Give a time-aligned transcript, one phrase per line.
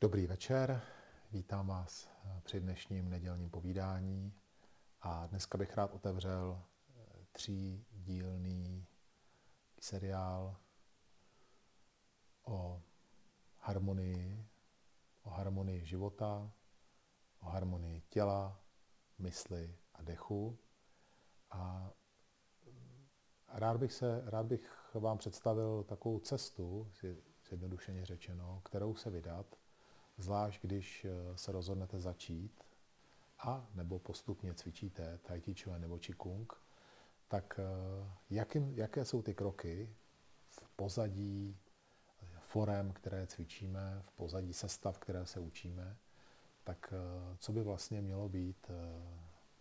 [0.00, 0.82] Dobrý večer,
[1.30, 2.10] vítám vás
[2.42, 4.34] při dnešním nedělním povídání
[5.00, 6.62] a dneska bych rád otevřel
[7.32, 8.86] třídílný
[9.80, 10.56] seriál
[12.44, 12.82] o
[13.56, 14.48] harmonii,
[15.22, 16.52] o harmonii života,
[17.40, 18.60] o harmonii těla,
[19.18, 20.58] mysli a dechu.
[21.50, 21.92] A
[23.48, 26.92] rád bych, se, rád bych vám představil takovou cestu,
[27.48, 29.58] zjednodušeně řečeno, kterou se vydat,
[30.18, 32.64] zvlášť když se rozhodnete začít
[33.38, 36.52] a nebo postupně cvičíte Tai Chi Chuan nebo Qigong,
[37.28, 37.60] tak
[38.30, 39.96] jakým, jaké jsou ty kroky
[40.48, 41.58] v pozadí
[42.48, 45.96] forem, které cvičíme, v pozadí sestav, které se učíme,
[46.64, 48.74] tak eh, co by vlastně mělo být eh,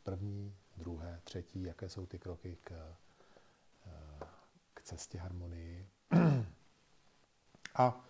[0.04, 4.26] první, druhé, třetí, jaké jsou ty kroky k, eh,
[4.74, 5.90] k cestě harmonii.
[7.76, 8.06] A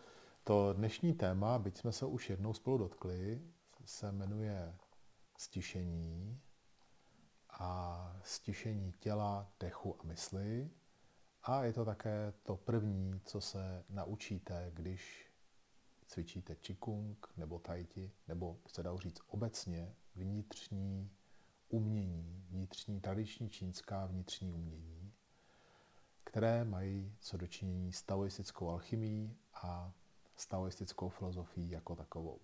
[0.47, 3.41] to dnešní téma, byť jsme se už jednou spolu dotkli,
[3.85, 4.75] se jmenuje
[5.37, 6.41] stišení
[7.49, 10.69] a stišení těla, dechu a mysli.
[11.43, 15.31] A je to také to první, co se naučíte, když
[16.07, 21.11] cvičíte Qigong nebo Taiti, nebo se dá říct obecně vnitřní
[21.69, 25.13] umění, vnitřní tradiční čínská vnitřní umění,
[26.23, 29.93] které mají co dočinění s taoistickou alchymií a
[30.37, 32.39] s taoistickou filozofií jako takovou.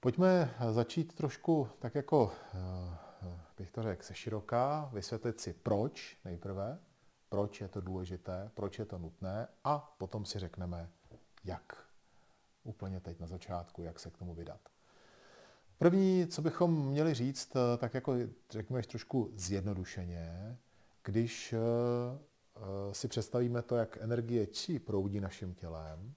[0.00, 6.78] Pojďme začít trošku tak jako, eh, bych to řekl, se široká, vysvětlit si proč nejprve,
[7.28, 10.90] proč je to důležité, proč je to nutné a potom si řekneme,
[11.44, 11.86] jak.
[12.64, 14.60] Úplně teď na začátku, jak se k tomu vydat.
[15.78, 18.14] První, co bychom měli říct, eh, tak jako
[18.50, 20.56] řekněme trošku zjednodušeně,
[21.04, 21.58] když eh,
[22.92, 26.14] si představíme to, jak energie či proudí naším tělem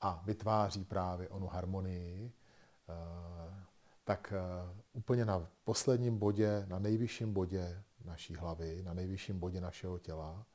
[0.00, 2.32] a vytváří právě onu harmonii,
[4.04, 4.32] tak
[4.92, 10.46] úplně na posledním bodě, na nejvyšším bodě naší hlavy, na nejvyšším bodě našeho těla,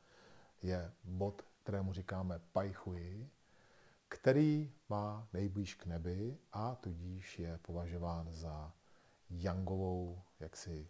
[0.62, 3.30] je bod, kterému říkáme Pajchui,
[4.08, 8.74] který má nejblíž k nebi a tudíž je považován za
[9.30, 10.88] jangovou, jaksi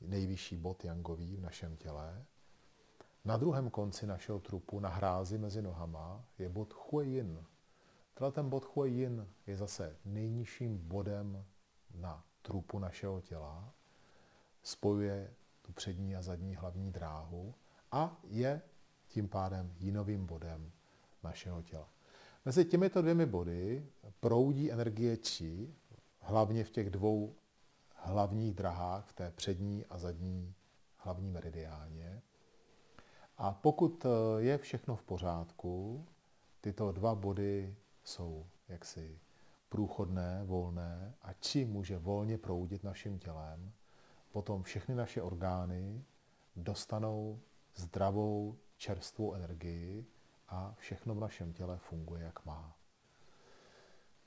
[0.00, 2.24] nejvyšší bod jangový v našem těle.
[3.24, 7.46] Na druhém konci našeho trupu, na hrázi mezi nohama, je bod Huayin.
[8.20, 11.44] Tenhle ten bod Huayin je zase nejnižším bodem
[11.94, 13.74] na trupu našeho těla,
[14.62, 17.54] spojuje tu přední a zadní hlavní dráhu
[17.92, 18.62] a je
[19.08, 20.72] tím pádem jinovým bodem
[21.22, 21.88] našeho těla.
[22.44, 23.86] Mezi těmito dvěmi body
[24.20, 25.74] proudí energie či,
[26.20, 27.34] hlavně v těch dvou
[27.94, 30.54] hlavních drahách, v té přední a zadní
[30.96, 32.22] hlavní meridiáně.
[33.38, 34.06] A pokud
[34.38, 36.06] je všechno v pořádku,
[36.60, 37.76] tyto dva body
[38.10, 39.18] jsou jaksi
[39.68, 43.72] průchodné, volné a či může volně proudit naším tělem,
[44.32, 46.04] potom všechny naše orgány
[46.56, 47.40] dostanou
[47.74, 50.06] zdravou, čerstvou energii
[50.48, 52.76] a všechno v našem těle funguje, jak má.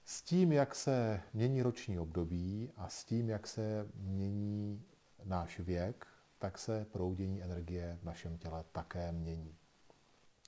[0.06, 4.86] S tím, jak se mění roční období a s tím, jak se mění
[5.24, 6.08] náš věk,
[6.40, 9.58] tak se proudění energie v našem těle také mění.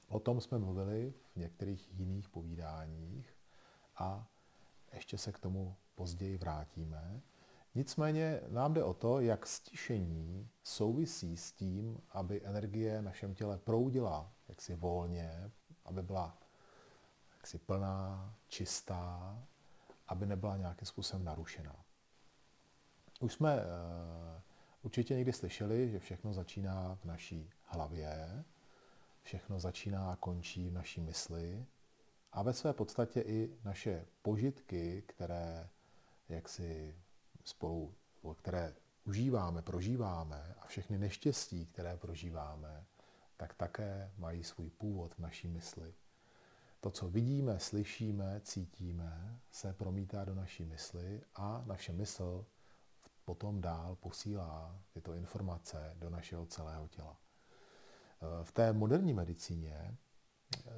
[0.07, 3.38] O tom jsme mluvili v některých jiných povídáních
[3.97, 4.27] a
[4.93, 7.21] ještě se k tomu později vrátíme.
[7.75, 13.57] Nicméně nám jde o to, jak stišení souvisí s tím, aby energie v našem těle
[13.57, 15.51] proudila jaksi volně,
[15.85, 16.37] aby byla
[17.37, 19.39] jaksi plná, čistá,
[20.07, 21.85] aby nebyla nějakým způsobem narušená.
[23.19, 23.61] Už jsme uh,
[24.81, 28.43] určitě někdy slyšeli, že všechno začíná v naší hlavě,
[29.38, 31.66] všechno začíná a končí v naší mysli
[32.31, 35.69] a ve své podstatě i naše požitky, které
[36.29, 36.96] jaksi
[37.44, 37.96] spolu,
[38.35, 42.85] které užíváme, prožíváme a všechny neštěstí, které prožíváme,
[43.38, 45.94] tak také mají svůj původ v naší mysli.
[46.79, 52.46] To, co vidíme, slyšíme, cítíme, se promítá do naší mysli a naše mysl
[53.26, 57.24] potom dál posílá tyto informace do našeho celého těla.
[58.43, 59.97] V té moderní medicíně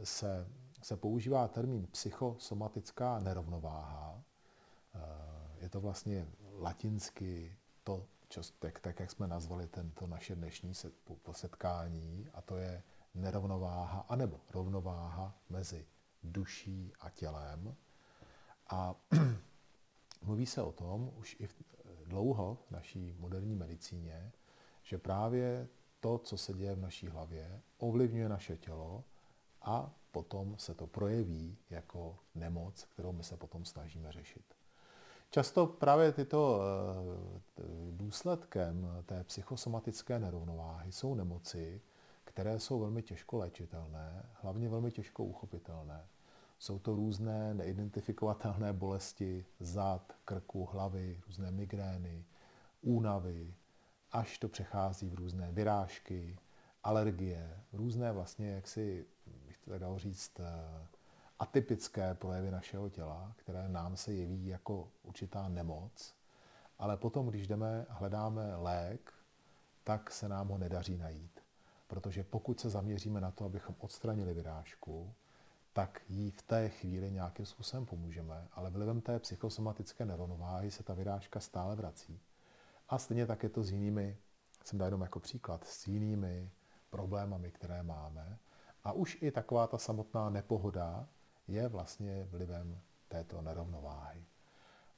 [0.03, 0.47] se,
[0.81, 4.23] se používá termín psychosomatická nerovnováha.
[5.59, 6.27] Je to vlastně
[6.59, 8.05] latinsky to,
[8.59, 10.73] tak, tak jak jsme nazvali tento naše dnešní
[11.31, 12.83] setkání, a to je
[13.15, 15.85] nerovnováha, anebo rovnováha mezi
[16.23, 17.75] duší a tělem.
[18.69, 18.95] A
[20.21, 21.55] mluví se o tom už i v,
[22.05, 24.31] dlouho v naší moderní medicíně,
[24.83, 25.67] že právě
[25.99, 29.03] to, co se děje v naší hlavě, ovlivňuje naše tělo
[29.61, 34.43] a potom se to projeví jako nemoc, kterou my se potom snažíme řešit.
[35.29, 41.81] Často právě tyto eh, důsledkem té psychosomatické nerovnováhy jsou nemoci,
[42.23, 46.07] které jsou velmi těžko léčitelné, hlavně velmi těžko uchopitelné.
[46.59, 52.25] Jsou to různé neidentifikovatelné bolesti zad, krku, hlavy, různé migrény,
[52.81, 53.53] únavy,
[54.11, 56.37] až to přechází v různé vyrážky,
[56.83, 59.05] alergie, různé vlastně, jak si,
[59.45, 60.87] bych to tak dal říct, eh,
[61.39, 66.15] atypické projevy našeho těla, které nám se jeví jako určitá nemoc,
[66.79, 69.13] ale potom, když jdeme, hledáme lék,
[69.83, 71.39] tak se nám ho nedaří najít.
[71.87, 75.13] Protože pokud se zaměříme na to, abychom odstranili vyrážku,
[75.73, 80.93] tak jí v té chvíli nějakým způsobem pomůžeme, ale vlivem té psychosomatické nerovnováhy se ta
[80.93, 82.19] vyrážka stále vrací.
[82.89, 84.17] A stejně tak je to s jinými,
[84.63, 86.51] jsem dal jenom jako příklad, s jinými
[86.89, 88.39] problémami, které máme.
[88.83, 91.07] A už i taková ta samotná nepohoda
[91.47, 94.25] je vlastně vlivem této nerovnováhy.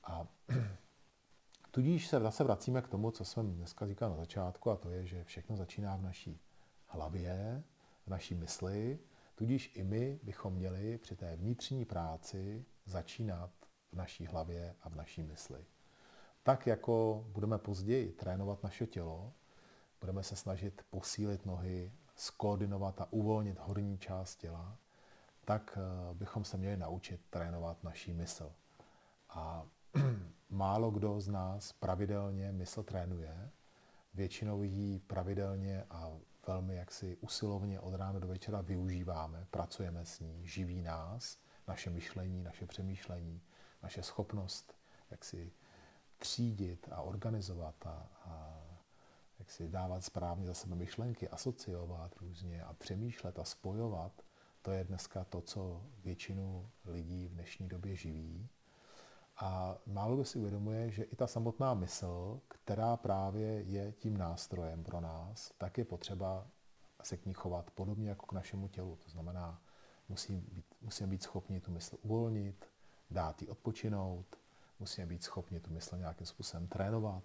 [0.04, 0.28] A
[1.72, 5.06] tudíž se zase vracíme k tomu, co jsem dneska říkal na začátku, a to je,
[5.06, 6.42] že všechno začíná v naší
[6.86, 7.64] hlavě,
[8.06, 9.00] v naší mysli,
[9.36, 13.52] tudíž i my bychom měli při té vnitřní práci začínat
[13.92, 15.66] v naší hlavě a v naší mysli.
[16.44, 19.34] Tak jako budeme později trénovat naše tělo,
[20.00, 24.78] budeme se snažit posílit nohy, skoordinovat a uvolnit horní část těla,
[25.46, 28.52] tak eh, bychom se měli naučit trénovat naší mysl.
[29.30, 29.66] A
[30.50, 33.50] málo kdo z nás pravidelně mysl trénuje,
[34.14, 36.12] většinou ji pravidelně a
[36.48, 41.38] velmi jaksi usilovně od rána do večera využíváme, pracujeme s ní, živí nás,
[41.68, 43.42] naše myšlení, naše přemýšlení,
[43.84, 44.80] naše schopnost
[45.12, 45.52] jak si
[46.20, 48.64] třídit a organizovat a, a
[49.40, 54.22] jak si dávat správně za sebe myšlenky, asociovat různě a přemýšlet a spojovat,
[54.62, 58.50] to je dneska to, co většinu lidí v dnešní době živí.
[59.38, 64.84] A málo kdo si uvědomuje, že i ta samotná mysl, která právě je tím nástrojem
[64.84, 66.48] pro nás, tak je potřeba
[67.04, 68.96] se k ní chovat podobně jako k našemu tělu.
[68.96, 69.62] To znamená,
[70.10, 72.66] musí být, musíme být schopni tu mysl uvolnit,
[73.12, 74.36] dát ji odpočinout,
[74.80, 77.24] musíme být schopni tu mysl nějakým způsobem trénovat,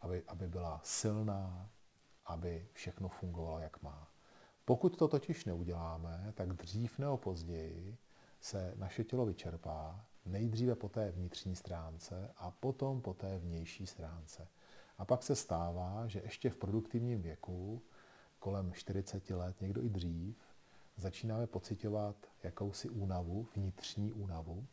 [0.00, 1.70] aby, aby byla silná,
[2.26, 4.08] aby všechno fungovalo, jak má.
[4.64, 7.98] Pokud to totiž neuděláme, tak dřív nebo později
[8.40, 14.48] se naše tělo vyčerpá, nejdříve po té vnitřní stránce a potom po té vnější stránce.
[14.98, 17.82] A pak se stává, že ještě v produktivním věku,
[18.38, 20.36] kolem 40 let, někdo i dřív,
[20.96, 24.66] začínáme pocitovat jakousi únavu, vnitřní únavu,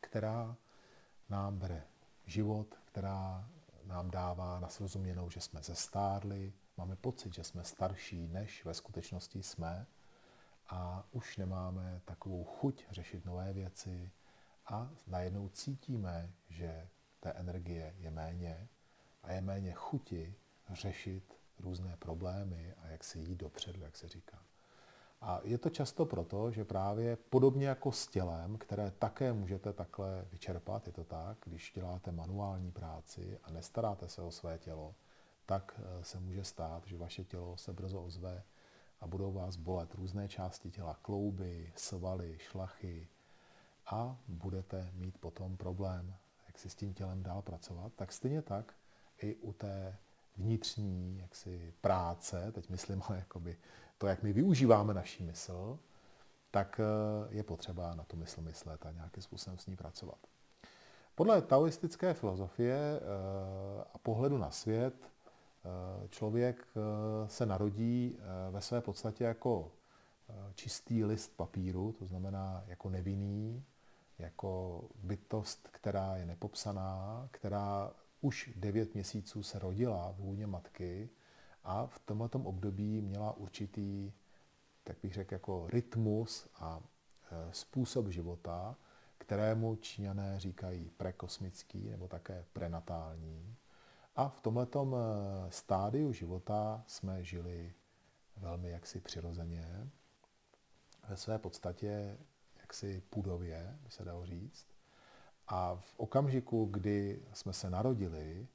[0.00, 0.56] která
[1.32, 1.82] nám bere
[2.26, 3.50] život, která
[3.84, 9.42] nám dává na srozuměnou, že jsme zestárli, máme pocit, že jsme starší, než ve skutečnosti
[9.42, 9.86] jsme
[10.68, 14.10] a už nemáme takovou chuť řešit nové věci
[14.66, 16.88] a najednou cítíme, že
[17.20, 18.68] té energie je méně
[19.22, 20.34] a je méně chuti
[20.70, 24.51] řešit různé problémy a jak se jít dopředu, jak se říká.
[25.24, 30.24] A je to často proto, že právě podobně jako s tělem, které také můžete takhle
[30.32, 34.94] vyčerpat, je to tak, když děláte manuální práci a nestaráte se o své tělo,
[35.46, 38.42] tak eh, se může stát, že vaše tělo se brzo ozve
[39.00, 43.08] a budou vás bolet různé části těla, klouby, svaly, šlachy
[43.86, 46.14] a budete mít potom problém,
[46.46, 47.92] jak si s tím tělem dál pracovat.
[47.96, 48.74] Tak stejně tak
[49.18, 49.98] i u té
[50.36, 53.56] vnitřní jaksi práce, teď myslím ale jakoby
[54.02, 55.78] to, jak my využíváme naší mysl,
[56.50, 60.18] tak eh, je potřeba na tu mysl myslet a nějakým způsobem s ní pracovat.
[61.14, 66.66] Podle taoistické filozofie eh, a pohledu na svět eh, člověk
[67.26, 68.18] se narodí
[68.50, 69.72] ve své podstatě jako
[70.54, 73.64] čistý list papíru, to znamená jako nevinný,
[74.18, 81.10] jako bytost, která je nepopsaná, která už devět měsíců se rodila v úně matky
[81.64, 84.12] a v tomto období měla určitý,
[84.84, 88.76] tak bych řekl, jako rytmus a e, způsob života,
[89.18, 93.56] kterému Číňané říkají prekosmický nebo také prenatální.
[94.16, 97.74] A v tomto e, stádiu života jsme žili
[98.36, 99.90] velmi jaksi přirozeně,
[101.08, 102.18] ve své podstatě
[102.60, 104.66] jaksi půdově, by se dalo říct.
[105.48, 108.48] A v okamžiku, kdy jsme se narodili,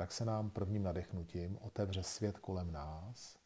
[0.00, 3.38] tak se nám prvním nadechnutím otevře svět kolem nás.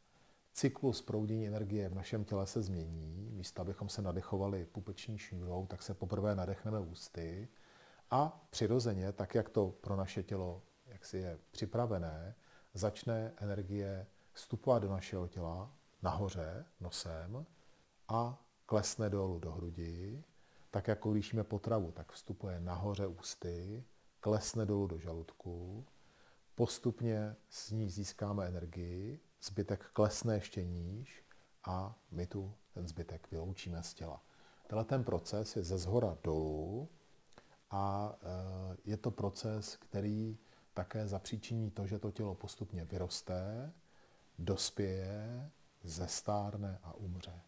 [0.52, 3.30] Cyklus proudění energie v našem těle se změní.
[3.32, 7.48] Místo, abychom se nadechovali pupeční šňůrou, tak se poprvé nadechneme ústy.
[8.10, 12.34] A přirozeně, tak jak to pro naše tělo jak si je připravené,
[12.74, 17.46] začne energie vstupovat do našeho těla nahoře nosem
[18.08, 20.24] a klesne dolů do hrudi,
[20.70, 23.84] tak jako když jíme potravu, tak vstupuje nahoře ústy,
[24.20, 25.86] klesne dolů do žaludku,
[26.54, 31.24] postupně z ní získáme energii, zbytek klesne ještě níž
[31.64, 34.22] a my tu ten zbytek vyloučíme z těla.
[34.66, 36.88] Tenhle ten proces je ze zhora dolů
[37.70, 40.38] a e, je to proces, který
[40.74, 43.72] také zapříčiní to, že to tělo postupně vyroste,
[44.38, 45.50] dospěje,
[45.82, 47.40] zestárne a umře.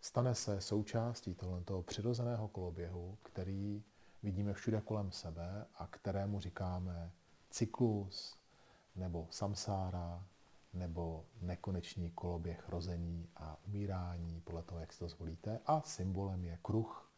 [0.00, 3.84] Stane se součástí tohoto přirozeného koloběhu, který
[4.22, 7.12] vidíme všude kolem sebe a kterému říkáme
[7.50, 8.39] cyklus
[9.00, 10.24] nebo samsára
[10.72, 15.60] nebo nekonečný koloběh rození a umírání, podle toho, jak si to zvolíte.
[15.66, 17.10] A symbolem je kruh,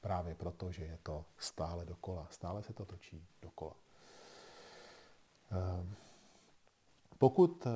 [0.00, 2.26] právě proto, že je to stále dokola.
[2.30, 3.74] Stále se to točí dokola.
[5.50, 5.94] Ehm,
[7.18, 7.70] pokud eh,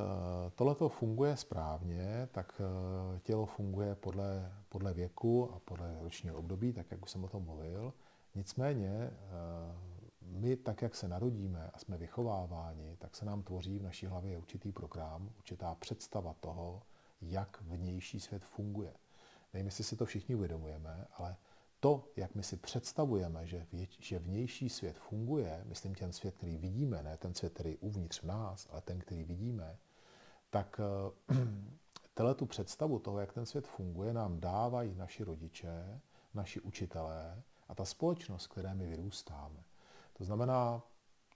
[0.51, 6.91] tohleto funguje správně, tak eh, tělo funguje podle, podle věku a podle ročního období, tak
[6.91, 7.93] jak už jsem o tom mluvil.
[8.35, 9.90] Nicméně eh,
[10.31, 14.39] my, tak jak se narodíme a jsme vychováváni, tak se nám tvoří v naší hlavě
[14.39, 16.83] určitý program, určitá představa toho,
[17.21, 18.95] jak vnější svět funguje.
[19.53, 21.37] Nevím, jestli si to všichni uvědomujeme, ale
[21.81, 23.67] to, jak my si představujeme, že,
[23.99, 28.27] že vnější svět funguje, myslím ten svět, který vidíme, ne ten svět, který uvnitř v
[28.27, 29.79] nás, ale ten, který vidíme,
[30.51, 30.81] tak
[32.21, 36.01] uh, tu představu toho, jak ten svět funguje, nám dávají naši rodiče,
[36.35, 39.65] naši učitelé a ta společnost, které my vyrůstáme.
[40.21, 40.83] To znamená,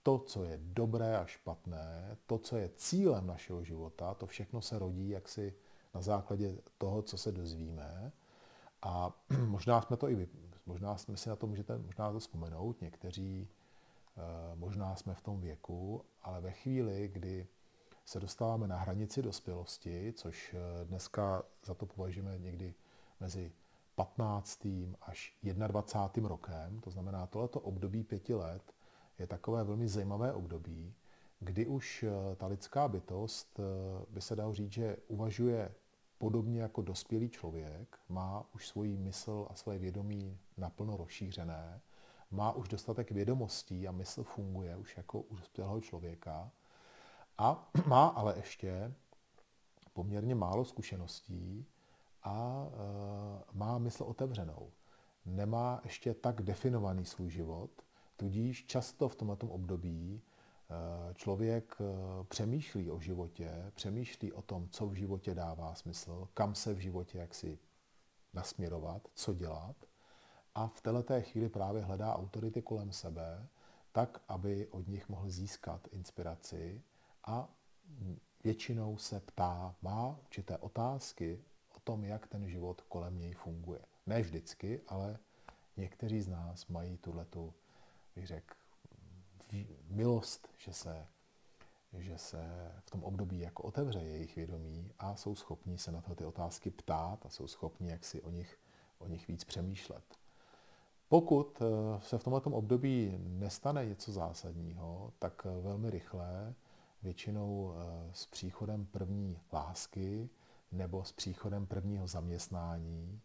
[0.03, 4.79] to, co je dobré a špatné, to, co je cílem našeho života, to všechno se
[4.79, 5.53] rodí jaksi
[5.93, 8.11] na základě toho, co se dozvíme.
[8.81, 9.11] A
[9.45, 10.27] možná jsme to i,
[10.65, 13.47] možná jsme si na to můžete možná to vzpomenout, někteří
[14.17, 14.21] eh,
[14.55, 17.47] možná jsme v tom věku, ale ve chvíli, kdy
[18.05, 22.73] se dostáváme na hranici dospělosti, což eh, dneska za to považujeme někdy
[23.19, 23.51] mezi
[23.95, 24.67] 15.
[25.01, 26.29] až 21.
[26.29, 28.74] rokem, to znamená tohleto období pěti let,
[29.19, 30.93] je takové velmi zajímavé období,
[31.39, 35.75] kdy už eh, ta lidská bytost, eh, by se dalo říct, že uvažuje
[36.17, 41.81] podobně jako dospělý člověk, má už svoji mysl a své vědomí naplno rozšířené,
[42.31, 46.51] má už dostatek vědomostí a mysl funguje už jako u dospělého člověka
[47.37, 48.93] a má ale ještě
[49.93, 51.65] poměrně málo zkušeností
[52.23, 54.71] a e, má mysl otevřenou.
[55.25, 57.71] Nemá ještě tak definovaný svůj život,
[58.17, 64.87] tudíž často v tomto období e, člověk e, přemýšlí o životě, přemýšlí o tom, co
[64.87, 67.59] v životě dává smysl, kam se v životě jaksi
[68.33, 69.75] nasměrovat, co dělat.
[70.55, 73.47] A v této chvíli právě hledá autority kolem sebe,
[73.91, 76.81] tak, aby od nich mohl získat inspiraci
[77.25, 77.49] a
[78.43, 81.39] většinou se ptá, má určité otázky
[81.85, 83.79] tom, jak ten život kolem něj funguje.
[84.05, 85.19] Ne vždycky, ale
[85.77, 87.53] někteří z nás mají tuhletu,
[88.15, 88.55] bych řekl,
[89.87, 91.07] milost, že se,
[91.93, 96.15] že se v tom období jako otevře jejich vědomí a jsou schopni se na to
[96.15, 98.59] ty otázky ptát a jsou schopni jak si o nich,
[98.97, 100.03] o nich víc přemýšlet.
[101.07, 106.53] Pokud eh, se v tomto období nestane něco zásadního, tak eh, velmi rychle,
[107.03, 110.29] většinou eh, s příchodem první lásky,
[110.71, 113.21] nebo s příchodem prvního zaměstnání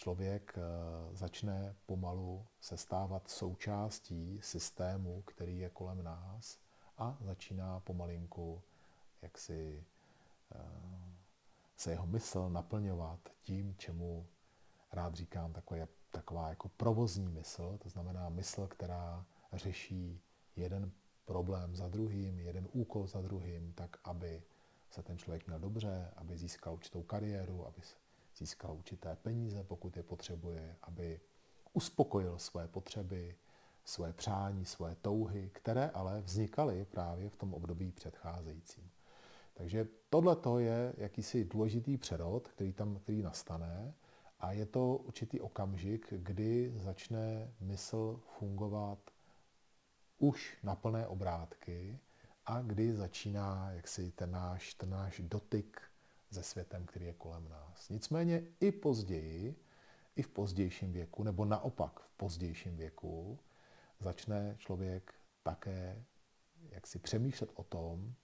[0.00, 6.58] člověk eh, začne pomalu se stávat součástí systému, který je kolem nás
[6.98, 8.62] a začíná pomalinku
[9.22, 9.84] jak si
[10.54, 10.58] eh,
[11.76, 14.26] se jeho mysl naplňovat tím, čemu
[14.92, 20.20] rád říkám takové, taková jako provozní mysl, to znamená mysl, která řeší
[20.56, 20.92] jeden
[21.24, 24.42] problém za druhým, jeden úkol za druhým, tak aby
[24.90, 27.82] se ten člověk měl dobře, aby získal určitou kariéru, aby
[28.40, 31.20] získal určité peníze, pokud je potřebuje, aby
[31.72, 33.36] uspokojil své potřeby,
[33.84, 38.90] své přání, své touhy, které ale vznikaly právě v tom období předcházejícím.
[39.54, 43.94] Takže tohle je jakýsi důležitý přerod, který tam který nastane
[44.40, 48.98] a je to určitý okamžik, kdy začne mysl fungovat
[50.18, 51.98] už na plné obrátky
[52.46, 55.89] a kdy začíná jaksi ten náš, ten náš dotyk
[56.32, 57.88] se světem, který je kolem nás.
[57.88, 59.56] Nicméně i později,
[60.16, 63.38] i v pozdějším věku, nebo naopak v pozdějším věku,
[64.00, 66.04] začne člověk také
[66.70, 68.14] jak si přemýšlet o tom,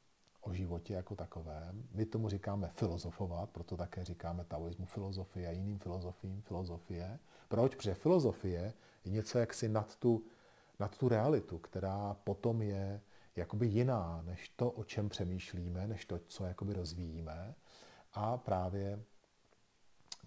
[0.40, 1.88] o životě jako takovém.
[1.92, 7.18] My tomu říkáme filozofovat, proto také říkáme taoismu filozofie a jiným filozofiím filozofie.
[7.48, 7.74] Proč?
[7.74, 8.72] Protože filozofie
[9.04, 10.24] je něco jaksi nad tu,
[10.78, 13.00] nad tu realitu, která potom je
[13.36, 17.54] jakoby jiná než to, o čem přemýšlíme, než to, co jakoby rozvíjíme.
[18.16, 19.02] A právě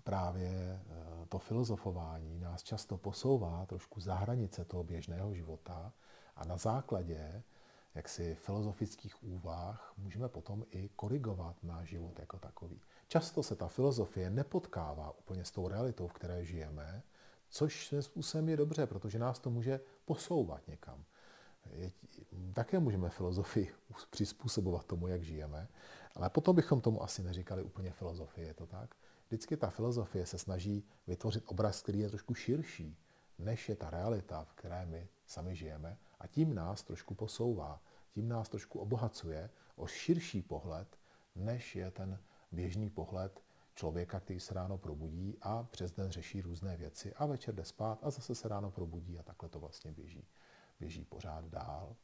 [0.04, 5.94] právě eh, to filozofování nás často posouvá trošku za hranice toho běžného života
[6.36, 7.44] a na základě
[7.96, 12.82] jaksi filozofických úvah můžeme potom i korigovat náš život jako takový.
[13.08, 17.04] Často se ta filozofie nepotkává úplně s tou realitou, v které žijeme,
[17.50, 21.04] což svým způsobem je dobře, protože nás to může posouvat někam.
[22.54, 23.74] Také můžeme filozofii
[24.10, 25.68] přizpůsobovat tomu, jak žijeme,
[26.20, 28.96] ale potom bychom tomu asi neříkali úplně filozofie, je to tak?
[29.28, 32.98] Vždycky ta filozofie se snaží vytvořit obraz, který je trošku širší,
[33.38, 38.28] než je ta realita, v které my sami žijeme a tím nás trošku posouvá, tím
[38.28, 40.98] nás trošku obohacuje o širší pohled,
[41.36, 42.20] než je ten
[42.52, 43.44] běžný pohled
[43.76, 48.00] člověka, který se ráno probudí a přes den řeší různé věci a večer jde spát
[48.02, 50.28] a zase se ráno probudí a takhle to vlastně běží,
[50.80, 51.96] běží pořád dál.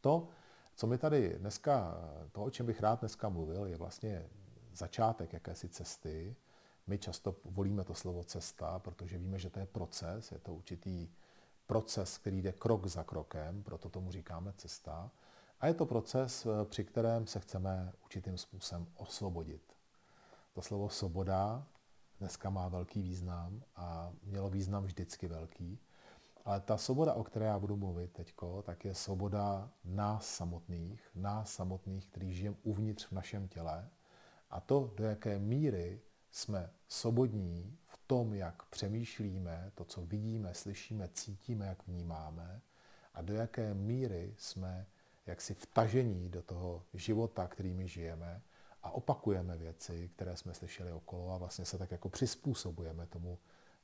[0.00, 0.28] To,
[0.78, 1.94] co mi tady dneska,
[2.32, 4.26] to, o čem bych rád dneska mluvil, je vlastně
[4.72, 6.36] začátek jakési cesty.
[6.86, 11.08] My často volíme to slovo cesta, protože víme, že to je proces, je to určitý
[11.66, 15.10] proces, který jde krok za krokem, proto tomu říkáme cesta.
[15.60, 19.62] A je to proces, při kterém se chceme určitým způsobem osvobodit.
[20.52, 21.66] To slovo svoboda
[22.20, 25.78] dneska má velký význam a mělo význam vždycky velký.
[26.48, 31.52] Ale ta svoboda, o které já budu mluvit teď, tak je svoboda nás samotných, nás
[31.52, 33.90] samotných, který žijeme uvnitř v našem těle.
[34.50, 36.00] A to, do jaké míry
[36.30, 42.60] jsme svobodní v tom, jak přemýšlíme, to, co vidíme, slyšíme, cítíme, jak vnímáme,
[43.14, 44.86] a do jaké míry jsme
[45.26, 48.42] jaksi vtažení do toho života, kterými žijeme
[48.82, 53.38] a opakujeme věci, které jsme slyšeli okolo a vlastně se tak jako přizpůsobujeme tomu,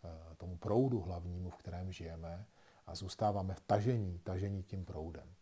[0.05, 2.47] eh, tomu proudu hlavnímu, v kterém žijeme
[2.87, 5.35] a zůstáváme v tažení, tažení tím proudem.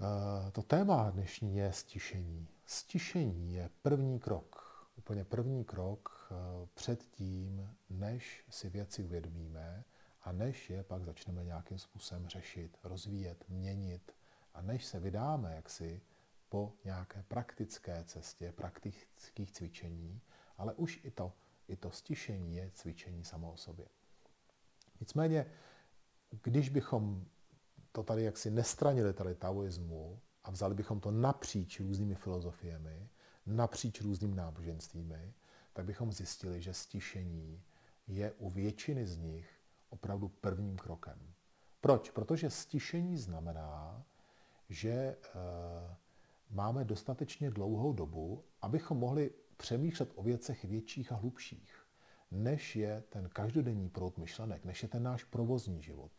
[0.00, 2.48] Eh, to téma dnešní je stišení.
[2.66, 6.34] Stišení je první krok, úplně první krok eh,
[6.74, 9.84] před tím, než si věci uvědomíme
[10.22, 14.12] a než je pak začneme nějakým způsobem řešit, rozvíjet, měnit
[14.54, 16.00] a než se vydáme jaksi
[16.48, 20.20] po nějaké praktické cestě, praktických cvičení,
[20.56, 21.32] ale už i to,
[21.68, 23.86] i to stišení je cvičení samo o sobě.
[25.00, 25.46] Nicméně,
[26.42, 27.24] když bychom
[27.92, 33.08] to tady jaksi nestranili tady taoismu a vzali bychom to napříč různými filozofiemi,
[33.46, 35.34] napříč různými náboženstvími,
[35.72, 37.62] tak bychom zjistili, že stišení
[38.06, 41.18] je u většiny z nich opravdu prvním krokem.
[41.80, 42.10] Proč?
[42.10, 44.04] Protože stišení znamená,
[44.68, 45.16] že e,
[46.50, 51.79] máme dostatečně dlouhou dobu, abychom mohli přemýšlet o věcech větších a hlubších,
[52.30, 56.12] než je ten každodenní proud myšlenek, než je ten náš provozní život.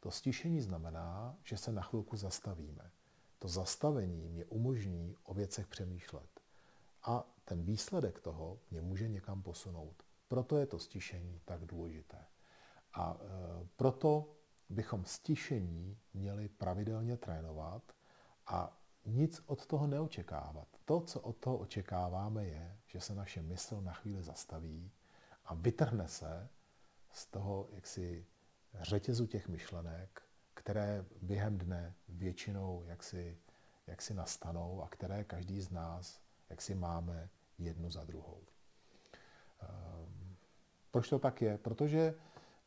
[0.00, 2.90] To stišení znamená, že se na chvilku zastavíme.
[3.38, 6.40] To zastavení mě umožní o věcech přemýšlet.
[7.02, 10.02] A ten výsledek toho mě může někam posunout.
[10.28, 12.24] Proto je to stišení tak důležité.
[12.94, 13.26] A e,
[13.76, 14.36] proto
[14.68, 17.92] bychom stišení měli pravidelně trénovat
[18.46, 20.68] a nic od toho neočekávat.
[20.84, 24.90] To, co od toho očekáváme, je, že se naše mysl na chvíli zastaví
[25.50, 26.48] a vytrhne se
[27.12, 28.26] z toho jaksi
[28.80, 30.22] řetězu těch myšlenek,
[30.54, 33.38] které během dne většinou jaksi,
[33.86, 38.40] jaksi nastanou a které každý z nás jaksi máme jednu za druhou.
[39.62, 40.36] Ehm,
[40.90, 41.58] proč to tak je?
[41.58, 42.14] Protože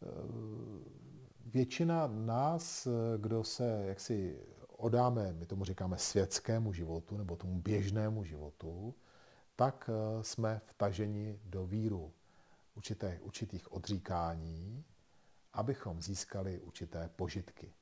[0.02, 0.84] ehm,
[1.46, 8.96] většina nás, kdo se jaksi odáme, my tomu říkáme světskému životu nebo tomu běžnému životu,
[9.56, 12.14] tak eh, jsme vtaženi do víru
[12.76, 14.86] určité, určitých odříkání,
[15.54, 17.74] abychom získali určité požitky.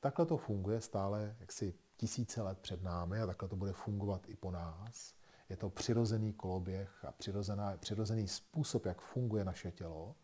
[0.00, 4.36] Takhle to funguje stále jaksi tisíce let před námi a takhle to bude fungovat i
[4.36, 5.14] po nás.
[5.48, 10.16] Je to přirozený koloběh a přirozená, přirozený způsob, jak funguje naše tělo.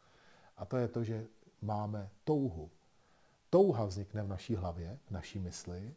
[0.57, 1.27] A to je to, že
[1.61, 2.71] máme touhu.
[3.51, 5.95] Touha vznikne v naší hlavě, v naší mysli.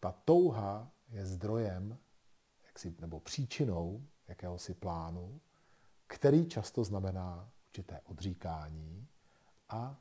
[0.00, 1.98] Ta touha je zdrojem
[2.66, 5.40] jaksi, nebo příčinou jakéhosi plánu,
[6.10, 9.08] který často znamená určité odříkání
[9.68, 10.00] a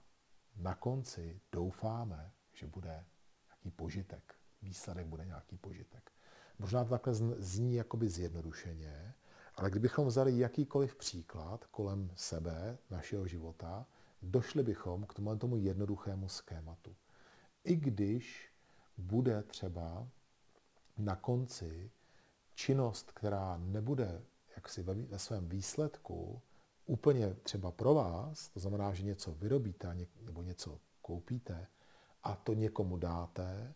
[0.58, 3.06] na konci doufáme, že bude
[3.48, 4.36] nějaký požitek.
[4.62, 6.12] Výsledek bude nějaký požitek.
[6.60, 9.14] Možná to takhle zní jakoby zjednodušeně,
[9.56, 13.86] ale kdybychom vzali jakýkoliv příklad kolem sebe, našeho života,
[14.22, 16.96] došli bychom k tomu, tomu jednoduchému schématu.
[17.64, 18.54] I když
[18.98, 20.08] bude třeba
[20.98, 21.92] na konci
[22.54, 24.22] činnost, která nebude
[24.60, 26.42] jaksi ve, ve svém výsledku
[26.86, 31.68] úplně třeba pro vás, to znamená, že něco vyrobíte nebo něco koupíte
[32.24, 33.74] a to někomu dáte,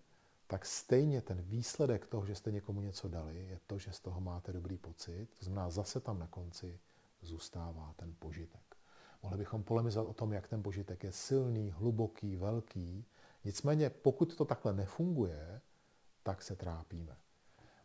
[0.47, 4.21] tak stejně ten výsledek toho, že jste někomu něco dali, je to, že z toho
[4.21, 5.27] máte dobrý pocit.
[5.39, 6.79] To znamená, zase tam na konci
[7.21, 8.75] zůstává ten požitek.
[9.23, 13.05] Mohli bychom polemizovat o tom, jak ten požitek je silný, hluboký, velký.
[13.43, 15.61] Nicméně, pokud to takhle nefunguje,
[16.23, 17.17] tak se trápíme.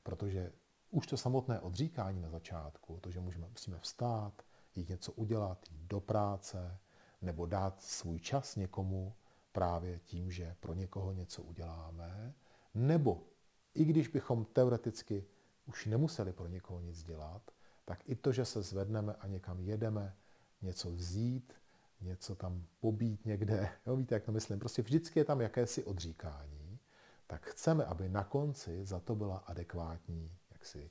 [0.03, 0.53] Protože
[0.91, 4.43] už to samotné odříkání na začátku, to, že můžeme, musíme vstát,
[4.75, 6.79] jít něco udělat, jít do práce,
[7.23, 9.15] nebo dát svůj čas někomu
[9.53, 12.35] právě tím, že pro někoho něco uděláme,
[12.75, 13.27] nebo
[13.75, 15.27] i když bychom teoreticky
[15.67, 17.51] už nemuseli pro někoho nic dělat,
[17.85, 20.17] tak i to, že se zvedneme a někam jedeme,
[20.63, 21.53] něco vzít,
[22.01, 26.79] něco tam pobít někde, jo, víte, jak to myslím, prostě vždycky je tam jakési odříkání,
[27.27, 30.91] tak chceme, aby na konci za to byla adekvátní, jaksi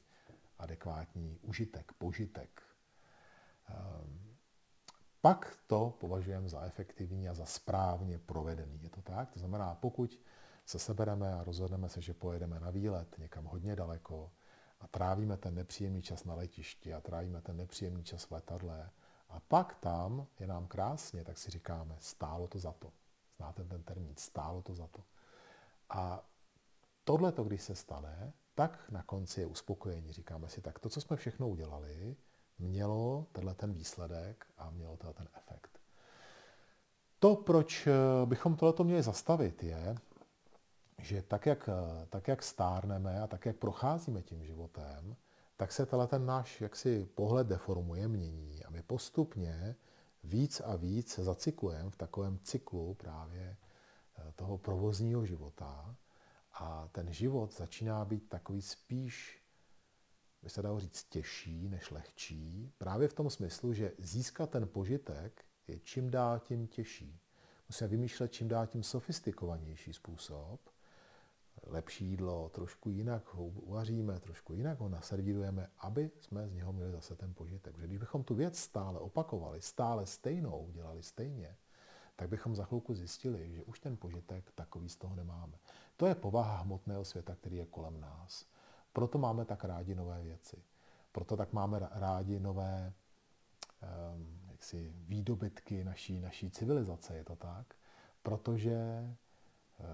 [0.60, 2.62] adekvátní užitek, požitek.
[3.69, 4.38] Um,
[5.21, 8.80] pak to považujeme za efektivní a za správně provedený.
[8.84, 9.32] Je to tak?
[9.32, 10.19] To znamená, pokud
[10.65, 14.32] se sebereme a rozhodneme se, že pojedeme na výlet někam hodně daleko
[14.80, 18.89] a trávíme ten nepříjemný čas na letišti a trávíme ten nepříjemný čas v letadle
[19.30, 22.93] a pak tam je nám krásně, tak si říkáme, stálo to za to.
[23.38, 25.03] Znáte ten termín, stálo to za to.
[25.89, 26.25] A
[27.03, 30.11] tohle, když se stane, tak na konci je uspokojení.
[30.11, 32.15] Říkáme si, tak to, co jsme všechno udělali,
[32.59, 35.79] mělo tenhle ten výsledek a mělo tenhle ten efekt.
[37.19, 37.87] To, proč
[38.25, 39.95] bychom tohleto měli zastavit, je,
[41.01, 41.69] že tak jak,
[42.09, 45.15] tak, jak stárneme a tak, jak procházíme tím životem,
[45.57, 49.75] tak se tenhle ten náš jaksi pohled deformuje, mění a my postupně
[50.23, 53.57] víc a víc zacyklujeme v takovém cyklu právě
[54.17, 55.95] eh, toho provozního života
[56.59, 59.43] a ten život začíná být takový spíš,
[60.43, 65.45] by se dalo říct, těžší než lehčí, právě v tom smyslu, že získat ten požitek
[65.67, 67.19] je čím dál tím těžší.
[67.69, 70.69] Musíme vymýšlet čím dál tím sofistikovanější způsob,
[71.63, 76.91] lepší jídlo, trošku jinak ho uvaříme, trošku jinak ho naservírujeme, aby jsme z něho měli
[76.91, 77.73] zase ten požitek.
[77.73, 81.57] Protože když bychom tu věc stále opakovali, stále stejnou, dělali stejně,
[82.15, 85.57] tak bychom za chvilku zjistili, že už ten požitek takový z toho nemáme.
[85.97, 88.45] To je povaha hmotného světa, který je kolem nás.
[88.93, 90.63] Proto máme tak rádi nové věci.
[91.12, 92.93] Proto tak máme rádi nové
[94.13, 97.73] um, jaksi, výdobytky naší, naší civilizace, je to tak?
[98.23, 98.77] Protože
[99.79, 99.86] uh,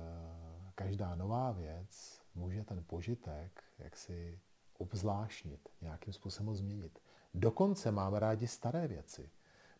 [0.75, 4.39] každá nová věc může ten požitek jaksi
[4.77, 6.99] obzvláštnit, nějakým způsobem změnit.
[7.33, 9.29] Dokonce máme rádi staré věci,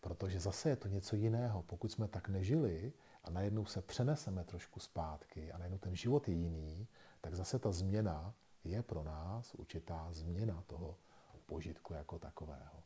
[0.01, 1.63] protože zase je to něco jiného.
[1.63, 6.33] Pokud jsme tak nežili a najednou se přeneseme trošku zpátky a najednou ten život je
[6.33, 6.87] jiný,
[7.21, 8.33] tak zase ta změna
[8.63, 10.97] je pro nás určitá změna toho
[11.45, 12.83] požitku jako takového.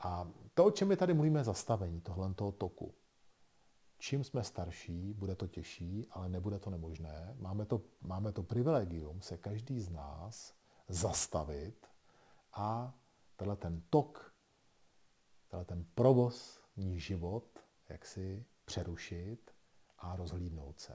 [0.00, 2.94] A to, o čem my tady mluvíme, zastavení tohle toku.
[3.98, 7.34] Čím jsme starší, bude to těžší, ale nebude to nemožné.
[7.38, 10.54] Máme to, máme to privilegium se každý z nás
[10.88, 11.86] zastavit
[12.52, 12.94] a
[13.36, 14.34] tenhle ten tok,
[15.48, 19.50] tenhle ten provozní život, jak si přerušit
[19.98, 20.94] a rozhlídnout se.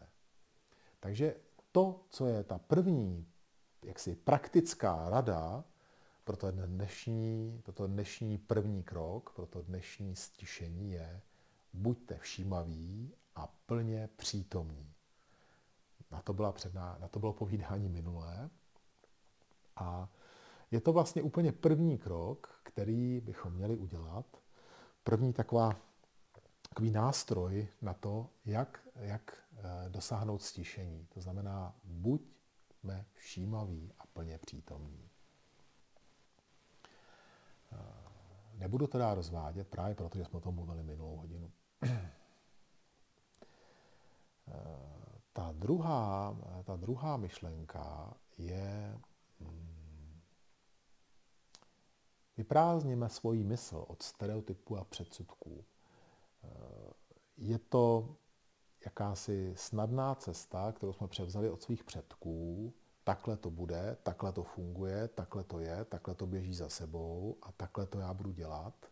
[1.00, 1.36] Takže
[1.72, 3.28] to, co je ta první
[3.84, 5.64] jaksi praktická rada
[6.24, 11.22] pro to dnešní, pro to dnešní první krok, pro to dnešní stišení je,
[11.74, 14.94] buďte všímaví a plně přítomní.
[16.12, 18.50] Na to, byla předná, na to bylo povídání minulé.
[19.76, 20.10] A
[20.72, 24.26] je to vlastně úplně první krok, který bychom měli udělat.
[25.04, 25.87] První taková,
[26.78, 31.08] takový nástroj na to, jak, jak eh, dosáhnout stišení.
[31.14, 35.10] To znamená, buďme všímaví a plně přítomní.
[37.72, 37.78] Eh,
[38.54, 41.52] nebudu to rozvádět právě proto, že jsme o tom mluvili minulou hodinu.
[45.34, 49.00] ta druhá, ta druhá myšlenka je
[49.40, 50.22] mm,
[52.38, 55.66] vyprázdněme svoji mysl od stereotypů a předsudků.
[57.38, 58.16] Je to
[58.86, 62.74] jakási snadná cesta, kterou jsme převzali od svých předků.
[63.04, 67.52] Takhle to bude, takhle to funguje, takhle to je, takhle to běží za sebou a
[67.52, 68.86] takhle to já budu dělat.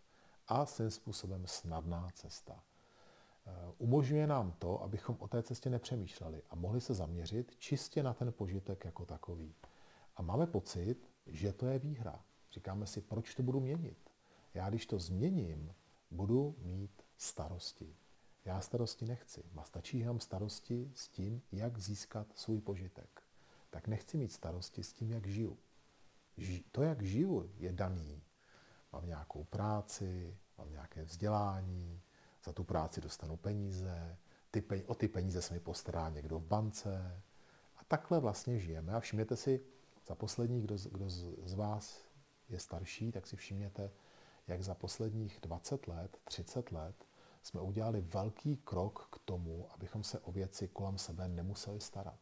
[0.47, 2.63] A svým způsobem snadná cesta.
[3.47, 8.13] Eh, umožňuje nám to, abychom o té cestě nepřemýšleli a mohli se zaměřit čistě na
[8.13, 9.55] ten požitek jako takový.
[10.15, 12.23] A máme pocit, že to je výhra.
[12.51, 14.09] Říkáme si, proč to budu měnit?
[14.53, 15.73] Já když to změním,
[16.11, 17.95] budu mít starosti.
[18.45, 19.43] Já starosti nechci.
[19.53, 23.23] Má stačí jenom starosti s tím, jak získat svůj požitek.
[23.69, 25.57] Tak nechci mít starosti s tím, jak žiju.
[26.71, 28.23] To, jak žiju, je daný.
[28.91, 32.01] Mám nějakou práci, mám nějaké vzdělání,
[32.43, 34.17] za tu práci dostanu peníze,
[34.51, 37.21] ty peníze, o ty peníze se mi postará někdo v bance.
[37.75, 38.93] A takhle vlastně žijeme.
[38.93, 39.65] A všimněte si,
[40.07, 41.09] za poslední, kdo, kdo
[41.45, 42.05] z vás
[42.49, 43.91] je starší, tak si všimněte,
[44.47, 47.04] jak za posledních 20 let, 30 let
[47.45, 52.19] jsme udělali velký krok k tomu, abychom se o věci kolem sebe nemuseli starat.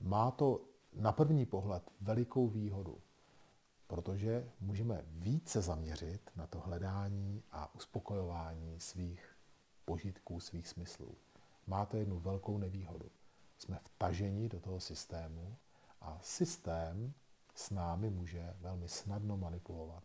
[0.00, 0.60] Má to
[0.92, 3.00] na první pohled velikou výhodu,
[3.86, 9.36] protože můžeme více zaměřit na to hledání a uspokojování svých
[9.84, 11.14] požitků, svých smyslů.
[11.66, 13.10] Má to jednu velkou nevýhodu.
[13.58, 15.56] Jsme vtaženi do toho systému
[16.00, 17.14] a systém
[17.54, 20.04] s námi může velmi snadno manipulovat.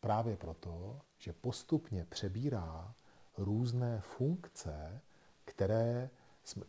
[0.00, 2.94] Právě proto, že postupně přebírá
[3.38, 5.00] různé funkce,
[5.44, 6.10] které,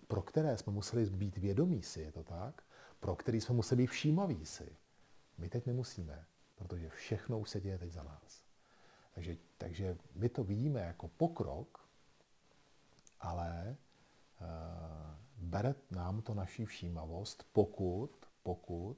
[0.07, 2.63] pro které jsme museli být vědomí si, je to tak,
[2.99, 4.77] pro který jsme museli být všímaví si.
[5.37, 6.25] My teď nemusíme,
[6.55, 8.43] protože všechno už se děje teď za nás.
[9.13, 11.89] Takže, takže my to vidíme jako pokrok,
[13.19, 13.77] ale
[14.41, 14.47] uh,
[15.37, 18.97] bere nám to naší všímavost, pokud, pokud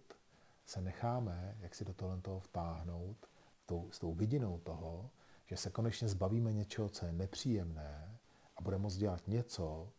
[0.66, 3.30] se necháme, jak si do toho vtáhnout,
[3.66, 5.10] tou, s tou vidinou toho,
[5.50, 8.20] že se konečně zbavíme něčeho, co je nepříjemné
[8.58, 9.92] a budeme moct dělat něco,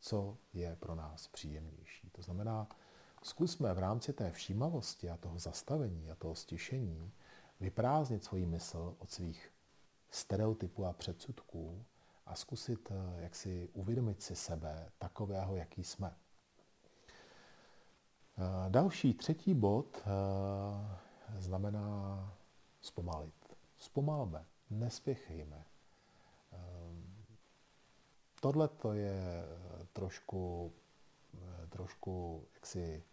[0.00, 2.10] co je pro nás příjemnější.
[2.10, 2.68] To znamená,
[3.22, 7.12] zkusme v rámci té všímavosti a toho zastavení a toho stišení
[7.60, 9.52] vyprázdnit svoji mysl od svých
[10.10, 11.84] stereotypů a předsudků
[12.26, 16.16] a zkusit eh, jak si uvědomit si sebe takového, jaký jsme.
[18.38, 20.08] Eh, další, třetí bod eh,
[21.40, 22.32] znamená
[22.80, 23.34] zpomalit.
[23.78, 25.64] Zpomalme, nespěchejme.
[28.40, 29.44] Tohle to je
[29.92, 30.72] trošku,
[31.68, 33.04] trošku jaksi,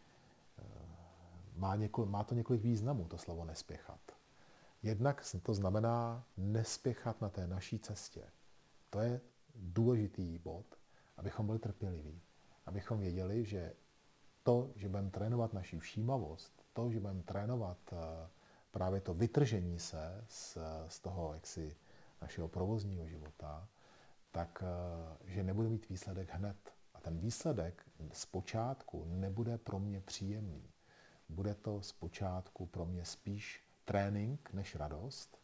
[1.55, 3.99] má, něko, má to několik významů, to slovo nespěchat.
[4.83, 8.23] Jednak to znamená nespěchat na té naší cestě.
[8.89, 9.21] To je
[9.55, 10.65] důležitý bod,
[11.17, 12.21] abychom byli trpěliví.
[12.65, 13.73] Abychom věděli, že
[14.43, 18.29] to, že budeme trénovat naši všímavost, to, že budeme trénovat eh,
[18.75, 20.57] právě to vytržení se z,
[20.87, 21.75] z toho jaksi
[22.21, 23.67] našeho provozního života,
[24.31, 26.57] tak eh, že nebude mít výsledek hned.
[26.93, 30.63] A ten výsledek zpočátku nebude pro mě příjemný.
[31.29, 35.37] Bude to zpočátku pro mě spíš trénink než radost.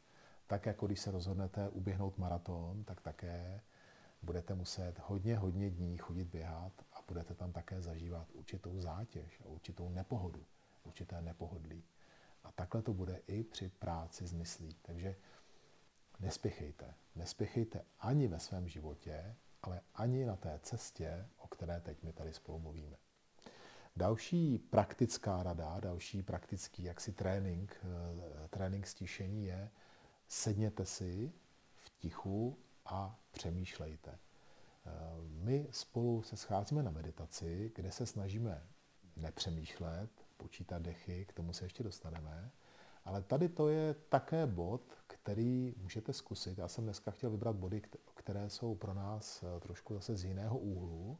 [0.48, 3.62] Tak jako když se rozhodnete uběhnout maraton, tak také
[4.22, 9.48] budete muset hodně, hodně dní chodit běhat a budete tam také zažívat určitou zátěž a
[9.48, 10.44] určitou nepohodu,
[10.84, 11.84] určité nepohodlí.
[12.44, 14.76] A takhle to bude i při práci s myslí.
[14.82, 15.16] Takže
[16.20, 16.94] nespěchejte.
[17.16, 22.34] Nespěchejte ani ve svém životě, ale ani na té cestě, o které teď my tady
[22.34, 22.98] spolu mluvíme.
[23.96, 29.72] Další praktická rada, další praktický jaksi trénink, eh, trénink stišení je
[30.28, 31.32] sedněte si
[31.76, 34.12] v tichu a přemýšlejte.
[34.12, 34.90] Eh,
[35.22, 38.68] my spolu se scházíme na meditaci, kde se snažíme
[39.16, 42.52] nepřemýšlet, počítat dechy, k tomu se ještě dostaneme,
[43.06, 46.58] ale tady to je také bod, který můžete zkusit.
[46.58, 47.82] Já jsem dneska chtěl vybrat body,
[48.16, 51.18] které jsou pro nás eh, trošku zase z jiného úhlu.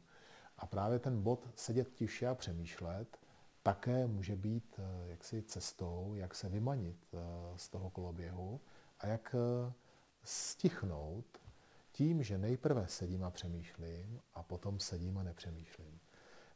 [0.58, 3.18] A právě ten bod sedět tiše a přemýšlet
[3.62, 6.96] také může být eh, jaksi cestou, jak se vymanit
[7.56, 8.60] z toho koloběhu
[9.00, 9.34] a jak
[10.24, 11.42] stichnout
[11.92, 16.01] tím, že nejprve sedím a přemýšlím a potom sedím a nepřemýšlím.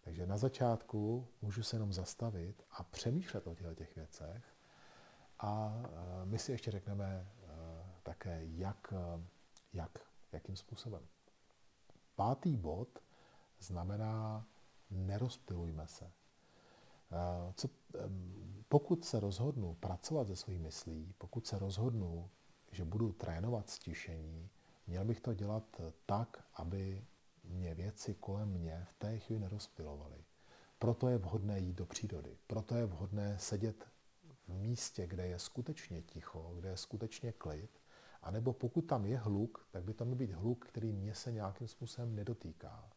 [0.07, 4.57] Takže na začátku můžu se jenom zastavit a přemýšlet o těchto těch věcech
[5.39, 5.83] a
[6.23, 7.27] e, my si ještě řekneme e,
[8.03, 9.23] také, jak, e,
[9.73, 9.99] jak,
[10.33, 11.03] jakým způsobem.
[12.17, 12.99] Pátý bod
[13.59, 14.47] znamená
[14.91, 16.13] nerozptilujme se.
[17.55, 17.69] Co,
[18.69, 22.31] pokud se rozhodnu pracovat ze svojí myslí, pokud se rozhodnu,
[22.73, 24.51] že budu trénovat stišení,
[24.87, 27.05] Měl bych to dělat tak, aby
[27.49, 30.25] mě věci kolem mě v té chvíli nerozpilovaly.
[30.79, 32.39] Proto je vhodné jít do přírody.
[32.47, 33.89] Proto je vhodné sedět
[34.45, 37.81] v místě, kde je skutečně ticho, kde je skutečně klid.
[38.23, 41.33] A nebo pokud tam je hluk, tak by to měl být hluk, který mě se
[41.33, 42.91] nějakým způsobem nedotýká.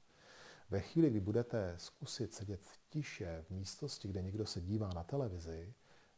[0.69, 5.03] Ve chvíli, kdy budete zkusit sedět v tiše v místnosti, kde někdo se dívá na
[5.03, 5.73] televizi,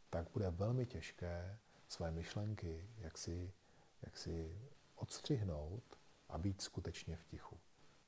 [0.10, 3.54] tak bude velmi těžké své myšlenky jak si,
[4.02, 4.62] jak si
[4.96, 5.84] odstřihnout
[6.30, 7.60] a být skutečně v tichu.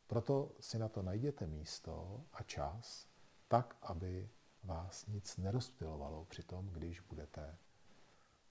[0.08, 3.08] Proto si na to najděte místo a čas,
[3.48, 4.30] tak, aby
[4.63, 7.58] vás nic nerozptilovalo při tom, když budete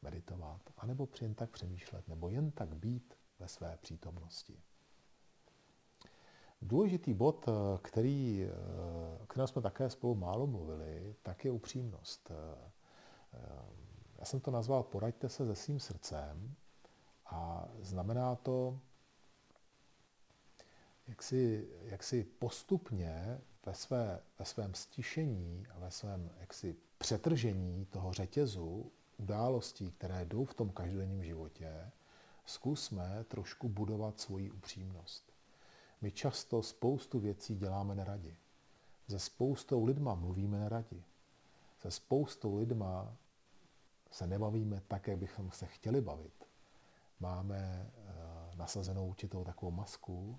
[0.03, 4.62] meditovat, anebo jen tak přemýšlet, nebo jen tak být ve své přítomnosti.
[6.62, 7.47] Důležitý bod,
[7.83, 8.47] který,
[9.23, 12.31] o kterém jsme také spolu málo mluvili, tak je upřímnost.
[14.19, 16.55] Já jsem to nazval Poraďte se se svým srdcem
[17.27, 18.81] a znamená to,
[21.07, 28.93] jak si, postupně ve, své, ve svém stišení a ve svém jaksi přetržení toho řetězu
[29.17, 31.91] událostí, které jdou v tom každodenním životě,
[32.47, 35.33] zkusme trošku budovat svoji upřímnost.
[36.01, 38.37] My často spoustu věcí děláme neradi.
[39.09, 41.05] Se spoustou lidma mluvíme neradi.
[41.79, 43.17] Se spoustou lidma
[44.11, 46.49] se nebavíme tak, jak bychom se chtěli bavit.
[47.21, 50.38] Máme uh, nasazenou určitou takovou masku,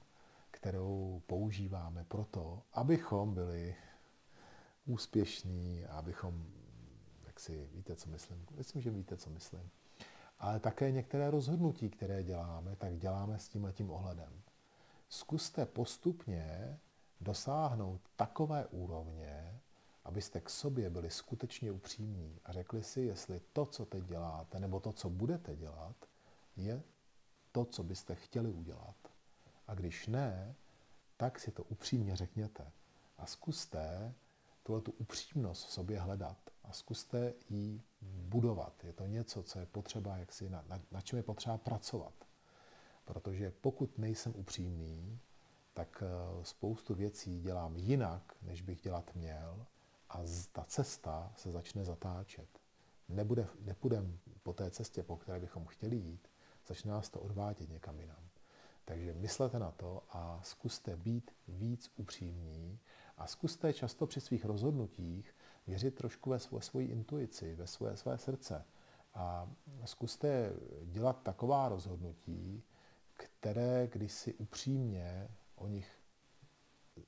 [0.63, 3.75] kterou používáme proto, abychom byli
[4.85, 6.45] úspěšní, abychom,
[7.23, 9.69] jak si víte, co myslím, myslím, že víte, co myslím.
[10.39, 14.41] Ale také některé rozhodnutí, které děláme, tak děláme s tím letím ohledem.
[15.09, 16.79] Zkuste postupně
[17.21, 19.59] dosáhnout takové úrovně,
[20.03, 24.79] abyste k sobě byli skutečně upřímní a řekli si, jestli to, co teď děláte, nebo
[24.79, 25.95] to, co budete dělat,
[26.55, 26.83] je
[27.51, 29.12] to, co byste chtěli udělat.
[29.73, 30.55] A když ne,
[31.17, 32.71] tak si to upřímně řekněte.
[33.17, 34.13] A zkuste
[34.63, 38.83] tuhle tu upřímnost v sobě hledat a zkuste ji budovat.
[38.83, 42.13] Je to něco, co je potřeba, jak si, na, na, na čem je potřeba pracovat.
[43.05, 45.19] Protože pokud nejsem upřímný,
[45.73, 49.65] tak eh, spoustu věcí dělám jinak, než bych dělat měl
[50.09, 50.19] a
[50.51, 52.59] ta cesta se začne zatáčet.
[53.09, 56.27] Nebude, nepůjdem po té cestě, po které bychom chtěli jít,
[56.67, 58.32] začne nás to odvádět někam jinam.
[58.85, 62.79] Takže myslete na to a zkuste být víc upřímní
[63.17, 65.35] a zkuste často při svých rozhodnutích
[65.67, 68.65] věřit trošku ve svoje, svoji intuici, ve svoje, své srdce.
[69.13, 69.49] A
[69.85, 72.63] zkuste dělat taková rozhodnutí,
[73.13, 76.03] které, když si upřímně o nich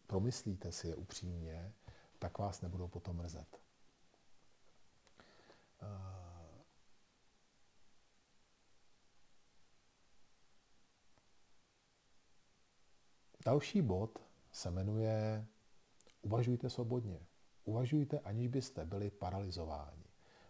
[0.08, 1.74] promyslíte si je upřímně,
[2.20, 3.60] tak vás nebudou potom mrzet.
[13.46, 14.20] Další bod
[14.52, 15.46] se jmenuje
[16.22, 17.20] Uvažujte svobodně.
[17.64, 20.04] Uvažujte, aniž byste byli paralizováni.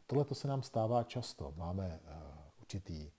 [0.07, 1.53] Tohle to se nám stává často.
[1.57, 2.11] Máme uh,
[2.59, 3.11] určitý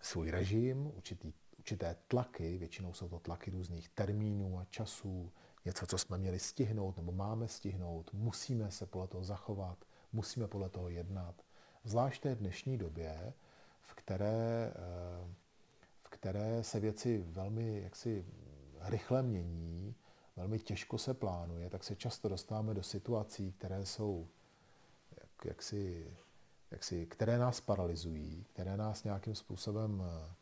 [0.00, 5.32] svůj režim, určitý, určité tlaky, většinou jsou to tlaky různých termínů a časů,
[5.64, 10.68] něco, co jsme měli stihnout nebo máme stihnout, musíme se podle toho zachovat, musíme podle
[10.68, 11.42] toho jednat.
[11.84, 13.32] Zvlášť v dnešní době,
[13.80, 14.72] v které,
[15.22, 15.30] uh,
[16.02, 18.24] v které se věci velmi jaksi
[18.80, 19.94] rychle mění,
[20.36, 24.28] velmi těžko se plánuje, tak se často dostáváme do situací, které jsou
[25.20, 26.16] jak, jaksi,
[26.70, 30.34] jaksi, které nás paralyzují, které nás nějakým způsobem eh,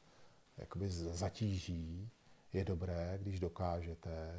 [0.56, 2.10] jakoby zatíží.
[2.52, 4.34] Je dobré, když dokážete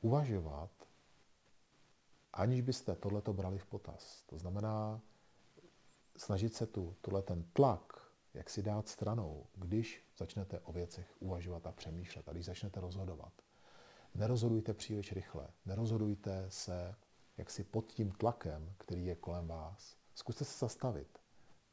[0.00, 0.70] uvažovat,
[2.32, 4.22] aniž byste tohleto brali v potaz.
[4.26, 5.00] To znamená
[6.16, 11.66] snažit se tu, tuhle ten tlak, jak si dát stranou, když začnete o věcech uvažovat
[11.66, 13.32] a přemýšlet a když začnete rozhodovat.
[14.14, 16.94] Nerozhodujte příliš rychle, nerozhodujte se
[17.36, 19.96] jaksi pod tím tlakem, který je kolem vás.
[20.14, 21.18] Zkuste se zastavit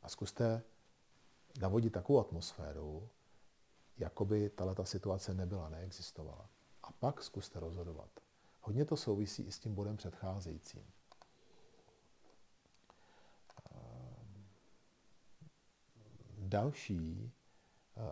[0.01, 0.63] a zkuste
[1.59, 3.09] navodit takovou atmosféru,
[3.97, 6.49] jako by tato situace nebyla, neexistovala.
[6.83, 8.09] A pak zkuste rozhodovat.
[8.61, 10.85] Hodně to souvisí i s tím bodem předcházejícím.
[13.71, 14.45] Ehm,
[16.37, 17.31] další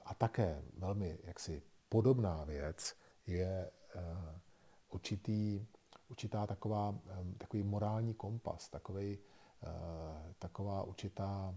[0.05, 2.95] a také velmi jaksi podobná věc
[3.27, 4.39] je Eh,
[4.89, 5.65] určitý,
[6.09, 6.95] určitá taková,
[7.37, 9.17] takový morální kompas, takový,
[9.63, 11.55] eh, taková určitá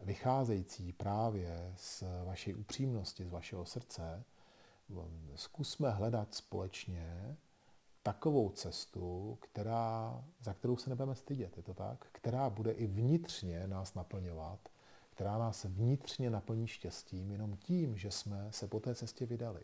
[0.00, 4.24] vycházející právě z vaší upřímnosti, z vašeho srdce,
[5.34, 7.36] zkusme hledat společně
[8.02, 12.06] takovou cestu, která, za kterou se nebudeme stydět, je to tak?
[12.12, 14.68] Která bude i vnitřně nás naplňovat,
[15.22, 19.62] která nás vnitřně naplní štěstím jenom tím, že jsme se po té cestě vydali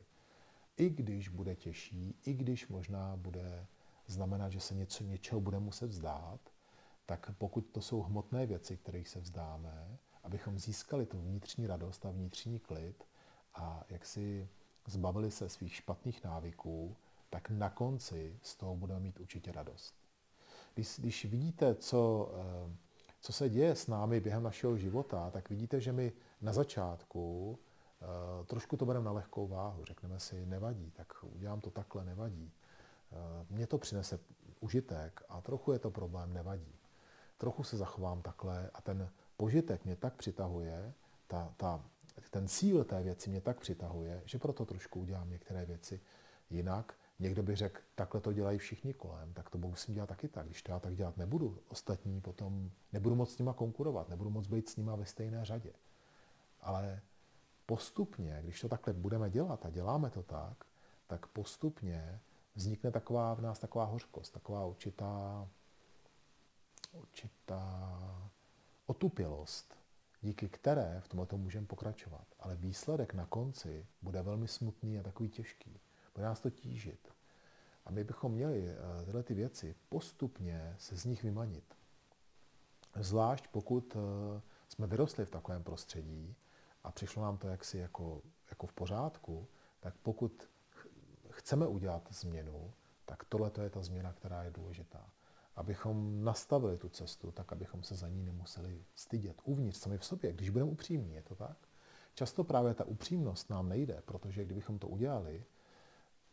[0.77, 3.67] i když bude těžší, i když možná bude
[4.07, 6.41] znamenat, že se něco, něčeho bude muset vzdát,
[7.07, 12.11] tak pokud to jsou hmotné věci, kterých se vzdáme, abychom získali tu vnitřní radost a
[12.11, 13.05] vnitřní klid
[13.55, 14.49] a jak si
[14.87, 16.97] zbavili se svých špatných návyků,
[17.31, 19.95] tak na konci z toho budeme mít určitě radost.
[20.75, 22.88] Když, když vidíte, co, eh,
[23.21, 27.59] co se děje s námi během našeho života, tak vidíte, že my na začátku
[28.03, 32.53] Eh, trošku to bereme na lehkou váhu, řekneme si, nevadí, tak udělám to takhle, nevadí.
[33.13, 34.19] Eh, mně to přinese
[34.61, 36.75] užitek a trochu je to problém, nevadí.
[37.39, 40.95] Trochu se zachovám takhle a ten požitek mě tak přitahuje,
[41.27, 41.85] ta, ta,
[42.31, 46.01] ten cíl té věci mě tak přitahuje, že proto trošku udělám některé věci
[46.51, 46.95] jinak.
[47.19, 50.47] Někdo by řekl, takhle to dělají všichni kolem, tak to musím dělat taky tak.
[50.47, 54.47] Když to já tak dělat nebudu, ostatní potom nebudu moc s nima konkurovat, nebudu moc
[54.47, 55.73] být s nima ve stejné řadě.
[56.61, 57.01] Ale
[57.67, 60.65] postupně, když to takhle budeme dělat a děláme to tak,
[61.07, 62.21] tak postupně
[62.55, 65.49] vznikne taková v nás taková hořkost, taková určitá,
[66.93, 68.31] určitá
[68.87, 69.75] otupělost.
[70.23, 72.27] díky které v tomto můžeme pokračovat.
[72.41, 75.81] Ale výsledek na konci bude velmi smutný a takový těžký.
[76.19, 77.15] Bude nás to tížit.
[77.85, 81.75] A my bychom měli eh, tyhle ty věci postupně se z nich vymanit.
[82.97, 86.37] Zvlášť pokud eh, jsme vyrostli v takovém prostředí
[86.85, 89.49] a přišlo nám to jaksi jako, jako v pořádku,
[89.81, 90.51] tak pokud
[91.31, 92.73] chceme udělat změnu,
[93.05, 95.11] tak tohle je ta změna, která je důležitá.
[95.57, 100.33] Abychom nastavili tu cestu, tak abychom se za ní nemuseli stydět uvnitř, sami v sobě,
[100.33, 101.57] když budeme upřímní, je to tak?
[102.15, 105.45] Často právě ta upřímnost nám nejde, protože kdybychom to udělali,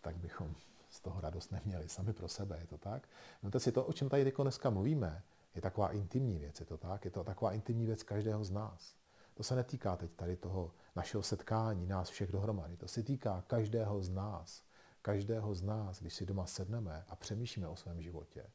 [0.05, 0.55] tak bychom
[0.89, 3.09] z toho radost neměli sami pro sebe, je to tak?
[3.43, 5.23] Víte si, to, o čem tady dneska mluvíme,
[5.55, 7.05] je taková intimní věc, je to tak?
[7.05, 8.95] Je to taková intimní věc každého z nás.
[9.33, 12.77] To se netýká teď tady toho našeho setkání, nás všech dohromady.
[12.77, 14.63] To se týká každého z nás.
[15.01, 18.45] Každého z nás, když si doma sedneme a přemýšlíme o svém životě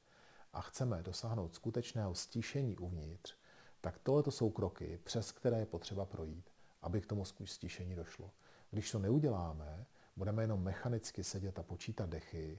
[0.53, 3.35] a chceme dosáhnout skutečného stíšení uvnitř,
[3.81, 6.51] tak tohle jsou kroky, přes které je potřeba projít,
[6.83, 8.31] aby k tomu stíšení došlo.
[8.71, 9.87] Když to neuděláme,
[10.17, 12.59] budeme jenom mechanicky sedět a počítat dechy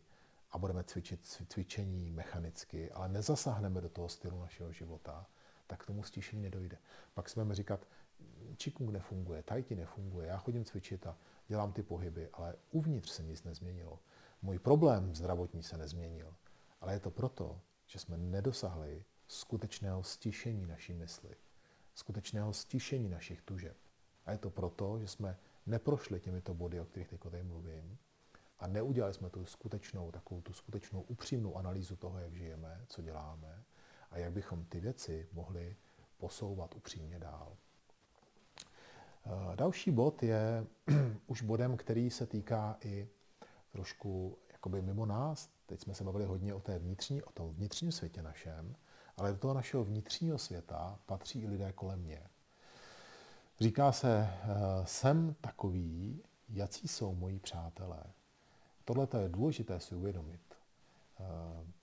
[0.51, 5.27] a budeme cvičit cvičení mechanicky, ale nezasáhneme do toho stylu našeho života,
[5.67, 6.77] tak k tomu stíšení nedojde.
[7.13, 7.87] Pak si budeme říkat,
[8.57, 13.23] Qigong nefunguje, Tai Chi nefunguje, já chodím cvičit a dělám ty pohyby, ale uvnitř se
[13.23, 13.99] nic nezměnilo.
[14.41, 16.35] Můj problém zdravotní se nezměnil,
[16.81, 21.35] ale je to proto, že jsme nedosahli skutečného stišení naší mysli,
[21.95, 23.77] skutečného stišení našich tužeb.
[24.25, 27.97] A je to proto, že jsme neprošli těmito body, o kterých teď mluvím,
[28.59, 33.63] a neudělali jsme tu skutečnou, takovou tu skutečnou upřímnou analýzu toho, jak žijeme, co děláme
[34.11, 35.75] a jak bychom ty věci mohli
[36.17, 37.57] posouvat upřímně dál.
[39.25, 40.65] Eh, další bod je
[41.27, 43.09] už bodem, který se týká i
[43.71, 45.49] trošku jakoby mimo nás.
[45.65, 48.75] Teď jsme se bavili hodně o, té vnitřní, o tom vnitřním světě našem,
[49.17, 52.29] ale do toho našeho vnitřního světa patří i lidé kolem mě.
[53.61, 54.47] Říká se, eh,
[54.85, 58.03] jsem takový, jací jsou moji přátelé.
[58.85, 60.41] Tohle je důležité si uvědomit.
[60.49, 61.23] Eh,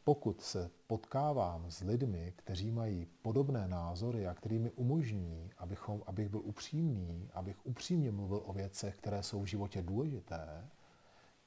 [0.05, 6.29] pokud se potkávám s lidmi, kteří mají podobné názory a který mi umožní, abychom, abych
[6.29, 10.69] byl upřímný, abych upřímně mluvil o věcech, které jsou v životě důležité,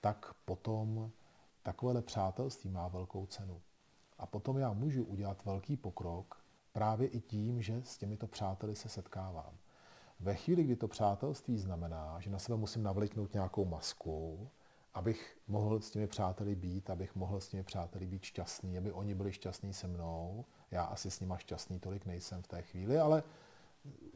[0.01, 1.11] tak potom
[1.63, 3.61] takovéhle přátelství má velkou cenu.
[4.17, 8.89] A potom já můžu udělat velký pokrok právě i tím, že s těmito přáteli se
[8.89, 9.53] setkávám.
[10.21, 14.49] Ve chvíli, kdy to přátelství znamená, že na sebe musím navliknout nějakou masku,
[14.93, 19.15] abych mohl s těmi přáteli být, abych mohl s těmi přáteli být šťastný, aby oni
[19.15, 20.45] byli šťastní se mnou.
[20.71, 23.23] Já asi s nima šťastný tolik nejsem v té chvíli, ale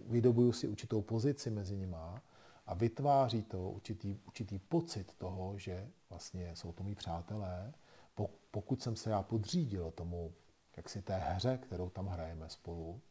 [0.08, 2.22] vydobuju si určitou pozici mezi nima
[2.66, 7.74] a vytváří to určitý, určitý pocit toho, že vlastně jsou to mý přátelé,
[8.52, 10.34] pokud jsem se já podřídil tomu,
[10.78, 13.02] jak si té hře, kterou tam hrajeme spolu,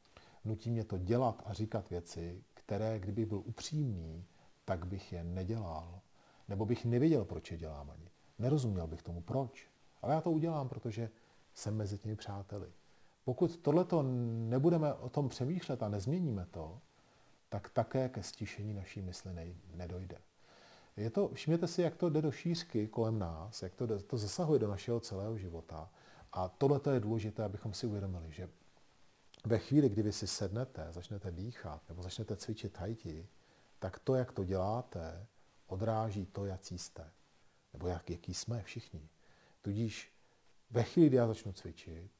[0.44, 4.24] nutí mě to dělat a říkat věci, které, kdyby byl upřímný,
[4.64, 6.00] tak bych je nedělal.
[6.48, 8.10] Nebo bych nevěděl, proč je dělám ani.
[8.38, 9.68] Nerozuměl bych tomu, proč.
[10.02, 11.10] Ale já to udělám, protože
[11.54, 12.68] jsem mezi těmi přáteli.
[13.24, 14.02] Pokud tohleto
[14.48, 16.80] nebudeme o tom přemýšlet a nezměníme to,
[17.48, 20.18] tak také ke stišení naší mysli nedojde.
[20.96, 24.58] Je to, všimněte si, jak to jde do šířky kolem nás, jak to, to zasahuje
[24.58, 25.90] do našeho celého života.
[26.32, 28.48] A tohle je důležité, abychom si uvědomili, že
[29.44, 33.28] ve chvíli, kdy vy si sednete, začnete dýchat nebo začnete cvičit tajti,
[33.78, 35.26] tak to, jak to děláte,
[35.66, 37.10] odráží to, jaký jste.
[37.72, 39.08] Nebo jak, jaký jsme všichni.
[39.62, 40.12] Tudíž
[40.70, 42.10] ve chvíli, kdy já začnu cvičit,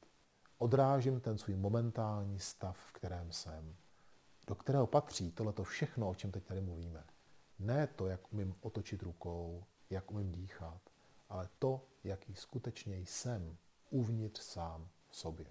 [0.57, 3.75] odrážím ten svůj momentální stav, v kterém jsem,
[4.47, 7.03] do kterého patří tohleto všechno, o čem teď tady mluvíme.
[7.59, 10.81] Ne to, jak umím otočit rukou, jak umím dýchat,
[11.29, 13.57] ale to, jaký skutečně jsem
[13.89, 15.47] uvnitř sám v sobě.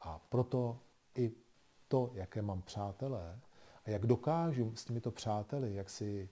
[0.00, 0.80] A proto
[1.14, 1.32] i
[1.88, 3.40] to, jaké mám přátelé
[3.84, 6.30] a jak dokážu s těmito přáteli, jak si,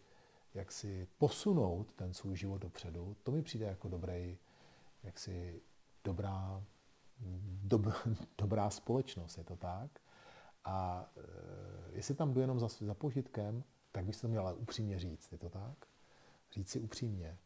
[0.55, 4.39] jak si posunout ten svůj život dopředu, to mi přijde jako dobrý,
[5.03, 5.63] jak si
[6.05, 6.65] dobrá,
[7.63, 7.87] dob,
[8.39, 9.91] dobrá společnost, je to tak?
[10.65, 11.21] A e,
[11.93, 15.51] jestli tam jdu jenom za, za požitkem, tak bych to měl upřímně říct, je to
[15.51, 15.87] tak?
[16.53, 17.39] Říct si upřímně,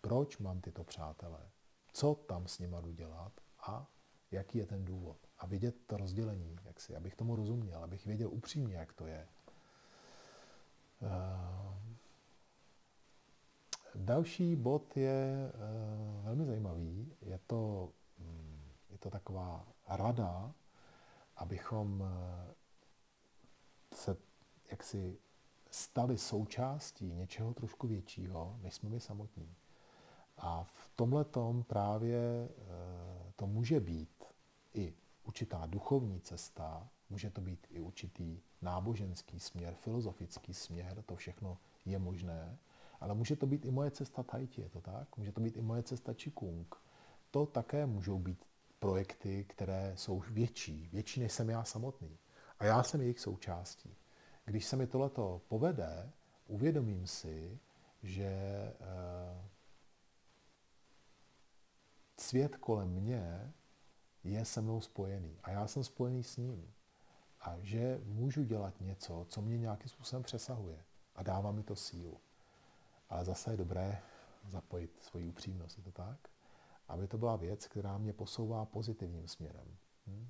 [0.00, 1.50] proč mám tyto přátelé,
[1.92, 3.90] co tam s nima jdu dělat a
[4.30, 5.16] jaký je ten důvod.
[5.44, 9.28] A vidět to rozdělení, jak si, abych tomu rozuměl, abych věděl upřímně, jak to je.
[11.00, 11.08] Uh,
[13.94, 17.12] další bod je uh, velmi zajímavý.
[17.20, 20.54] Je to, um, je to taková rada,
[21.36, 22.08] abychom uh,
[23.94, 24.16] se
[24.70, 25.18] jaksi
[25.70, 29.54] stali součástí něčeho trošku většího, než jsme my samotní.
[30.36, 31.24] A v tomhle
[31.66, 32.48] právě
[33.36, 34.24] to může být
[34.74, 34.94] i
[35.24, 41.98] určitá duchovní cesta, může to být i určitý náboženský směr, filozofický směr, to všechno je
[41.98, 42.58] možné,
[43.00, 45.16] ale může to být i moje cesta Tahiti, je to tak?
[45.16, 46.76] Může to být i moje cesta Qigong.
[47.30, 48.44] To také můžou být
[48.78, 52.18] projekty, které jsou větší, větší než jsem já samotný.
[52.58, 53.96] A já jsem jejich součástí.
[54.44, 56.10] Když se mi tohleto povede,
[56.46, 57.58] uvědomím si,
[58.02, 59.48] že eh,
[62.20, 63.52] svět kolem mě
[64.24, 66.72] je se mnou spojený a já jsem spojený s ním.
[67.40, 72.20] A že můžu dělat něco, co mě nějakým způsobem přesahuje a dává mi to sílu.
[73.08, 74.02] Ale zase je dobré
[74.48, 76.18] zapojit svoji upřímnost, je to tak?
[76.88, 79.76] Aby to byla věc, která mě posouvá pozitivním směrem.
[80.06, 80.28] Hm?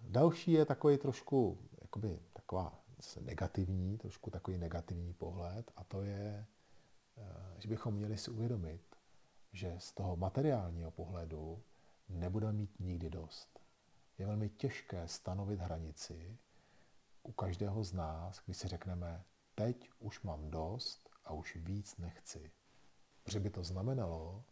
[0.00, 2.80] Další je takový trošku, jakoby taková
[3.20, 6.46] negativní, trošku takový negativní pohled a to je,
[7.16, 8.87] eh, že bychom měli si uvědomit,
[9.58, 11.62] že z toho materiálního pohledu
[12.08, 13.60] nebudeme mít nikdy dost.
[14.18, 16.38] Je velmi těžké stanovit hranici
[17.22, 22.50] u každého z nás, když si řekneme, teď už mám dost a už víc nechci.
[23.22, 24.44] Protože by to znamenalo,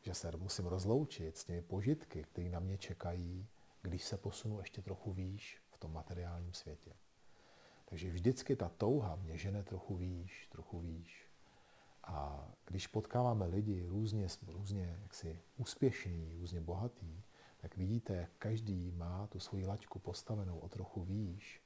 [0.00, 3.48] že se musím rozloučit s těmi požitky, které na mě čekají,
[3.82, 6.92] když se posunu ještě trochu výš v tom materiálním světě.
[7.84, 11.25] Takže vždycky ta touha mě žene trochu výš, trochu výš.
[12.06, 17.22] A když potkáváme lidi různě, různě jaksi úspěšný, různě bohatý,
[17.56, 21.62] tak vidíte, jak každý má tu svoji laťku postavenou o trochu výš.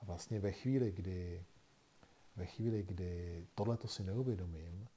[0.00, 1.44] A vlastně ve chvíli, kdy,
[2.36, 4.88] ve chvíli, kdy tohleto si neuvědomím,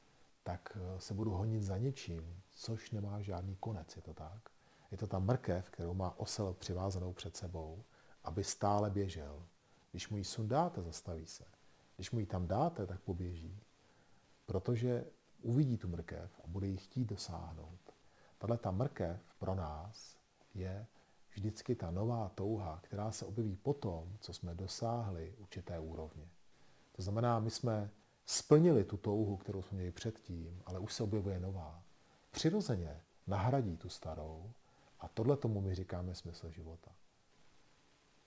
[0.44, 4.50] tak eh, se budu honit za něčím, což nemá žádný konec, je to tak?
[4.91, 7.84] Je to ta mrkev, kterou má osel přivázanou před sebou,
[8.24, 9.46] aby stále běžel.
[9.91, 11.46] Když mu ji sundáte, zastaví se.
[11.96, 13.60] Když mu ji tam dáte, tak poběží.
[14.46, 15.06] Protože
[15.41, 17.80] uvidí tu mrkev a bude ji chtít dosáhnout.
[18.38, 20.18] Tahle ta mrkev pro nás
[20.54, 20.88] je
[21.30, 26.30] vždycky ta nová touha, která se objeví po tom, co jsme dosáhli určité úrovně.
[26.91, 27.89] To znamená, my jsme
[28.26, 31.84] splnili tu touhu, kterou jsme měli předtím, ale už se objevuje nová.
[32.32, 34.52] Přirozeně nahradí tu starou
[35.00, 36.91] a tohle tomu my říkáme smysl života.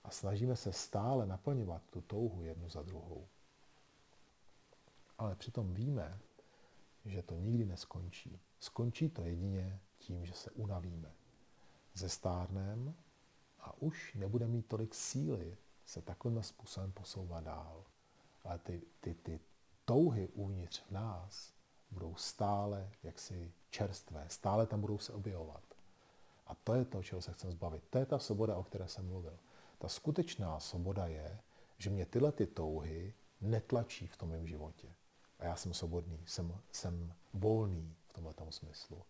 [0.03, 3.27] A snažíme se stále naplňovat tu touhu jednu za druhou.
[5.17, 6.19] Ale přitom víme,
[7.05, 8.39] že to nikdy neskončí.
[8.59, 11.11] Skončí to jedině tím, že se unavíme.
[11.93, 12.95] Ze stárnem
[13.59, 17.83] a už nebude mít tolik síly se takovým způsobem posouvat dál.
[18.43, 19.39] Ale ty, ty, ty
[19.85, 21.53] touhy uvnitř v nás
[21.91, 25.63] budou stále jaksi čerstvé, stále tam budou se objevovat.
[26.47, 27.83] A to je to, čeho se chcem zbavit.
[27.89, 29.39] To je ta svoboda, o které jsem mluvil.
[29.77, 31.39] Ta skutečná svoboda je,
[31.77, 34.93] že mě tyhle ty touhy netlačí v tom mém životě.
[35.39, 39.05] A já jsem svobodný, jsem, jsem volný v tomto smyslu.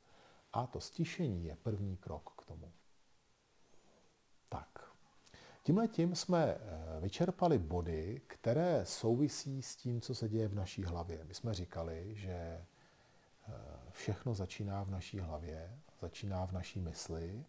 [0.54, 2.72] A to stišení je první krok k tomu.
[4.50, 4.92] Tak.
[5.64, 6.60] Tímhle tím jsme eh,
[7.00, 11.24] vyčerpali body, které souvisí s tím, co se děje v naší hlavě.
[11.24, 12.66] My jsme říkali, že eh,
[13.92, 17.46] všechno začíná v naší hlavě, začíná v naší mysli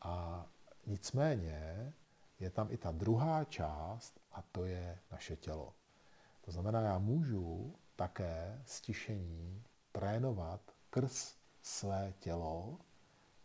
[0.00, 0.46] a
[0.86, 1.92] nicméně
[2.40, 5.74] je tam i ta druhá část a to je naše tělo.
[6.40, 12.78] To znamená, já můžu také stišení trénovat krz své tělo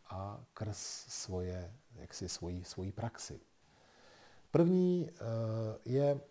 [0.09, 0.77] a krz
[1.07, 3.41] svoje, jaksi svoji, svoji praxi.
[4.51, 5.15] První eh,
[5.85, 6.21] je,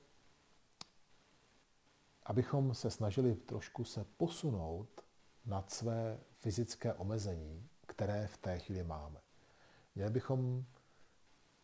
[2.23, 5.05] abychom se snažili trošku se posunout
[5.45, 9.21] nad své fyzické omezení, které v té chvíli máme.
[9.95, 10.64] Měli bychom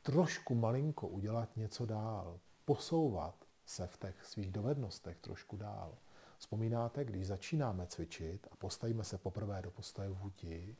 [0.02, 5.98] trošku malinko udělat něco dál, posouvat se v těch svých dovednostech trošku dál.
[6.42, 10.76] Vzpomínáte, když začínáme cvičit a postavíme se poprvé do postoje v huti,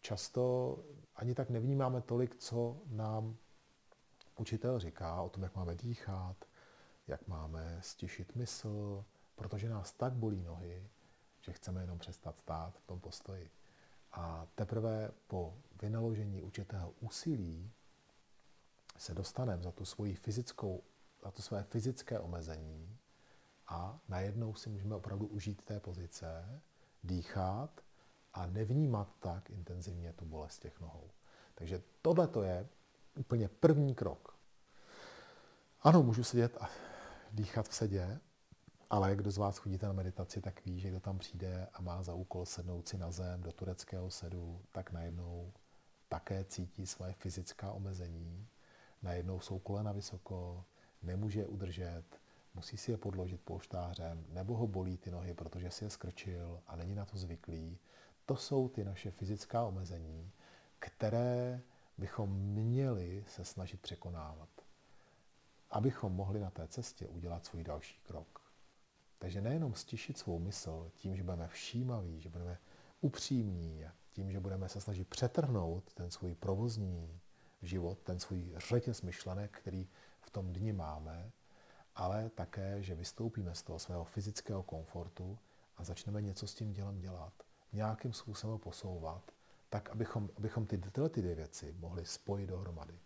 [0.00, 0.78] často
[1.16, 3.36] ani tak nevnímáme tolik, co nám
[4.38, 6.44] učitel říká o tom, jak máme dýchat,
[7.06, 10.90] jak máme stišit mysl, protože nás tak bolí nohy,
[11.40, 13.50] že chceme jenom přestat stát v tom postoji.
[14.12, 17.72] A teprve po vynaložení určitého úsilí
[18.98, 20.82] se dostaneme za tu svoji fyzickou,
[21.22, 22.98] za to své fyzické omezení
[23.68, 26.60] a najednou si můžeme opravdu užít té pozice,
[27.02, 27.80] dýchat
[28.34, 31.10] a nevnímat tak intenzivně tu bolest těch nohou.
[31.54, 32.68] Takže tohle to je
[33.16, 34.38] úplně první krok.
[35.82, 36.70] Ano, můžu sedět a
[37.32, 38.20] dýchat v sedě,
[38.90, 42.02] ale kdo z vás chodíte na meditaci, tak ví, že kdo tam přijde a má
[42.02, 45.52] za úkol sednout si na zem do tureckého sedu, tak najednou
[46.08, 48.48] také cítí své fyzická omezení.
[49.02, 50.64] Najednou jsou kolena vysoko,
[51.02, 52.04] nemůže udržet,
[52.54, 56.76] musí si je podložit polštářem, nebo ho bolí ty nohy, protože si je skrčil a
[56.76, 57.78] není na to zvyklý.
[58.26, 60.32] To jsou ty naše fyzická omezení,
[60.78, 61.62] které
[61.98, 64.48] bychom měli se snažit překonávat,
[65.70, 68.52] abychom mohli na té cestě udělat svůj další krok.
[69.18, 72.58] Takže nejenom stišit svou mysl tím, že budeme všímaví, že budeme
[73.00, 77.20] upřímní, tím, že budeme se snažit přetrhnout ten svůj provozní
[77.62, 79.88] život, ten svůj řetěz myšlenek, který
[80.20, 81.32] v tom dni máme,
[81.96, 85.38] ale také, že vystoupíme z toho svého fyzického komfortu
[85.76, 87.32] a začneme něco s tím dělem dělat,
[87.72, 89.32] nějakým způsobem posouvat,
[89.70, 92.98] tak abychom, abychom ty, tyhle ty dvě věci mohli spojit dohromady.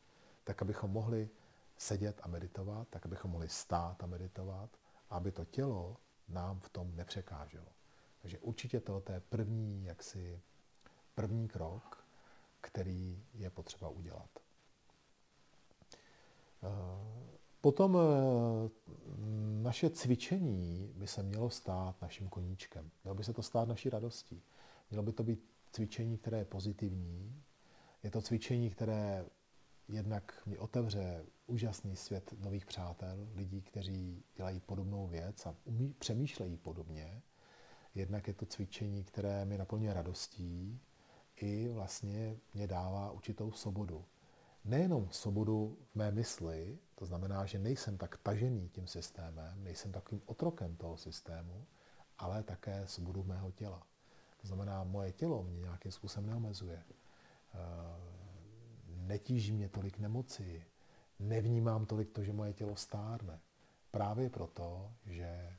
[0.44, 1.28] Tak, abychom mohli
[1.76, 4.70] sedět a meditovat, tak, abychom mohli stát a meditovat,
[5.10, 5.96] aby to tělo
[6.28, 7.66] nám v tom nepřekáželo.
[8.22, 10.40] Takže určitě to je první, jaksi,
[11.14, 12.04] první krok,
[12.60, 14.30] který je potřeba udělat.
[17.60, 18.70] Potom eh,
[19.62, 22.90] naše cvičení by se mělo stát naším koníčkem.
[23.04, 24.42] Mělo by se to stát naší radostí.
[24.90, 27.42] Mělo by to být cvičení, které je pozitivní.
[28.02, 29.26] Je to cvičení, které
[29.88, 36.56] jednak mi otevře úžasný svět nových přátel, lidí, kteří dělají podobnou věc a umí, přemýšlejí
[36.56, 37.22] podobně.
[37.94, 40.80] Jednak je to cvičení, které mi naplňuje radostí,
[41.36, 44.04] i vlastně mě dává určitou svobodu.
[44.64, 50.22] Nejenom svobodu v mé mysli, to znamená, že nejsem tak tažený tím systémem, nejsem takovým
[50.26, 51.66] otrokem toho systému,
[52.18, 53.82] ale také svobodu mého těla.
[54.40, 56.84] To znamená, moje tělo mě nějakým způsobem neomezuje.
[56.84, 57.58] Eh,
[58.86, 60.64] netíží mě tolik nemoci,
[61.18, 63.40] nevnímám tolik to, že moje tělo stárne.
[63.90, 65.56] Právě proto, že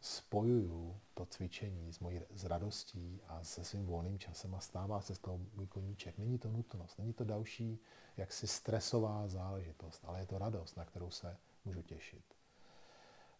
[0.00, 5.14] spojuju to cvičení s mojí s radostí a se svým volným časem a stává se
[5.14, 6.18] z toho můj koníček.
[6.18, 7.78] Není to nutnost, není to další
[8.16, 12.24] jaksi stresová záležitost, ale je to radost, na kterou se můžu těšit.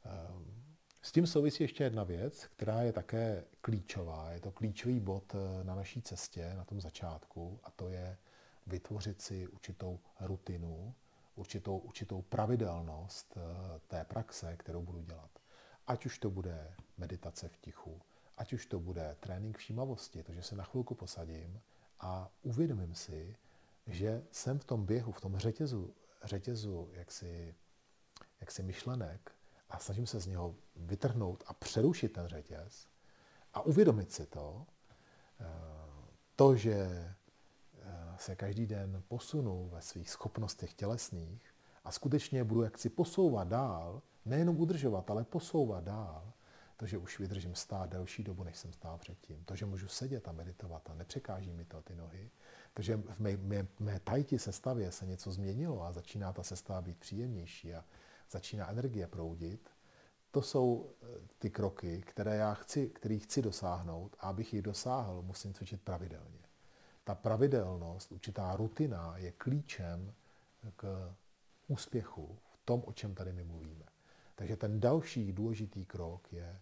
[0.04, 0.70] Ehm,
[1.02, 4.30] s tím souvisí ještě jedna věc, která je také klíčová.
[4.32, 8.18] Je to klíčový bod eh, na naší cestě, na tom začátku, a to je
[8.66, 10.94] vytvořit si určitou rutinu,
[11.34, 15.39] určitou, určitou pravidelnost eh, té praxe, kterou budu dělat.
[15.90, 18.00] Ať už to bude meditace v tichu,
[18.38, 21.60] ať už to bude trénink všímavosti, to, že se na chvilku posadím
[22.00, 23.36] a uvědomím si,
[23.86, 27.54] že jsem v tom běhu, v tom řetězu, řetězu jaksi,
[28.40, 29.32] jaksi myšlenek
[29.68, 32.86] a snažím se z něho vytrhnout a přerušit ten řetěz
[33.54, 34.66] a uvědomit si to,
[35.40, 35.46] eh,
[36.36, 37.14] to, že eh,
[38.16, 44.60] se každý den posunu ve svých schopnostech tělesných a skutečně budu jaksi posouvat dál, nejenom
[44.60, 46.32] udržovat, ale posouvat dál,
[46.76, 50.28] to, že už vydržím stát delší dobu, než jsem stál předtím, to, že můžu sedět
[50.28, 52.30] a meditovat a nepřekáží mi to ty nohy,
[52.74, 56.80] to, že v mé, mé, mé tajti sestavě se něco změnilo a začíná ta sestava
[56.82, 57.84] být příjemnější a
[58.30, 59.70] začíná energie proudit,
[60.30, 61.06] to jsou eh,
[61.38, 66.40] ty kroky, které já chci, který chci dosáhnout a abych jich dosáhl, musím cvičit pravidelně.
[67.04, 70.14] Ta pravidelnost, určitá rutina je klíčem
[70.76, 71.14] k
[71.68, 73.89] úspěchu v tom, o čem tady my mluvíme.
[74.40, 76.60] Takže ten další důležitý krok je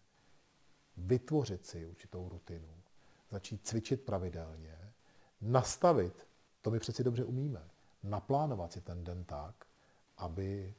[0.97, 2.83] vytvořit si určitou rutinu,
[3.31, 4.93] začít cvičit pravidelně,
[5.41, 6.29] nastavit,
[6.63, 7.71] to my přeci dobře umíme,
[8.03, 9.65] naplánovat si ten den tak,
[10.17, 10.75] aby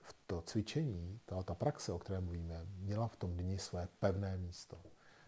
[0.00, 4.36] v to cvičení, ta, ta praxe, o které mluvíme, měla v tom dni své pevné
[4.36, 4.82] místo.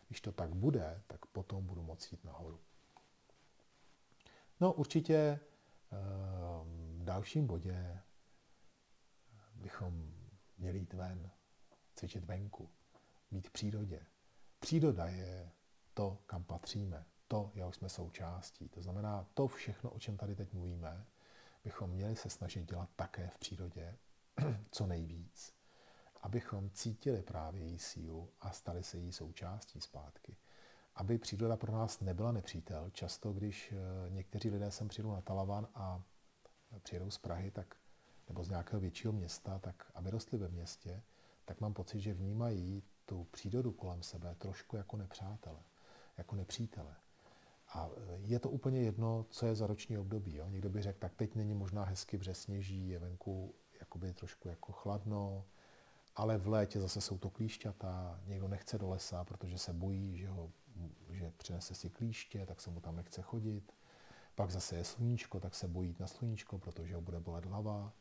[0.09, 2.61] Když to tak bude, tak potom budu moci jít nahoru.
[4.61, 5.41] No určitě eh,
[6.99, 8.03] v dalším bodě
[9.55, 10.16] bychom
[10.59, 11.30] měli jít ven,
[11.94, 12.70] cvičit venku,
[13.30, 14.07] být v přírodě.
[14.61, 15.50] Příroda je
[15.94, 18.68] to, kam patříme, to, jak jsme součástí.
[18.68, 21.07] To znamená, to všechno, o čem tady teď mluvíme,
[21.64, 23.96] bychom měli se snažit dělat také v přírodě,
[24.70, 25.54] co nejvíc,
[26.22, 30.36] abychom cítili právě její sílu a stali se její součástí zpátky.
[30.94, 32.90] Aby příroda pro nás nebyla nepřítel.
[32.90, 36.02] Často, když eh, někteří lidé sem přijdou na Talavan a
[36.82, 37.76] přijedou z Prahy, tak
[38.29, 41.03] nebo z nějakého většího města, tak aby rostli ve městě,
[41.45, 45.61] tak mám pocit, že vnímají tu přírodu kolem sebe trošku jako nepřátele,
[46.18, 46.97] jako nepřítele.
[47.68, 47.91] A
[48.24, 50.37] je to úplně jedno, co je za roční období.
[50.37, 50.49] Jo?
[50.49, 54.72] Někdo by řekl, tak teď není možná hezky, vře sněží, je venku jakoby trošku jako
[54.72, 55.45] chladno,
[56.16, 60.29] ale v létě zase jsou to klíšťata, někdo nechce do lesa, protože se bojí, že,
[60.29, 60.53] ho,
[61.11, 63.72] že přinese si klíště, tak se mu tam nechce chodit.
[64.37, 67.93] Pak zase je sluníčko, tak se bojí na sluníčko, protože ho bude bolet hlava.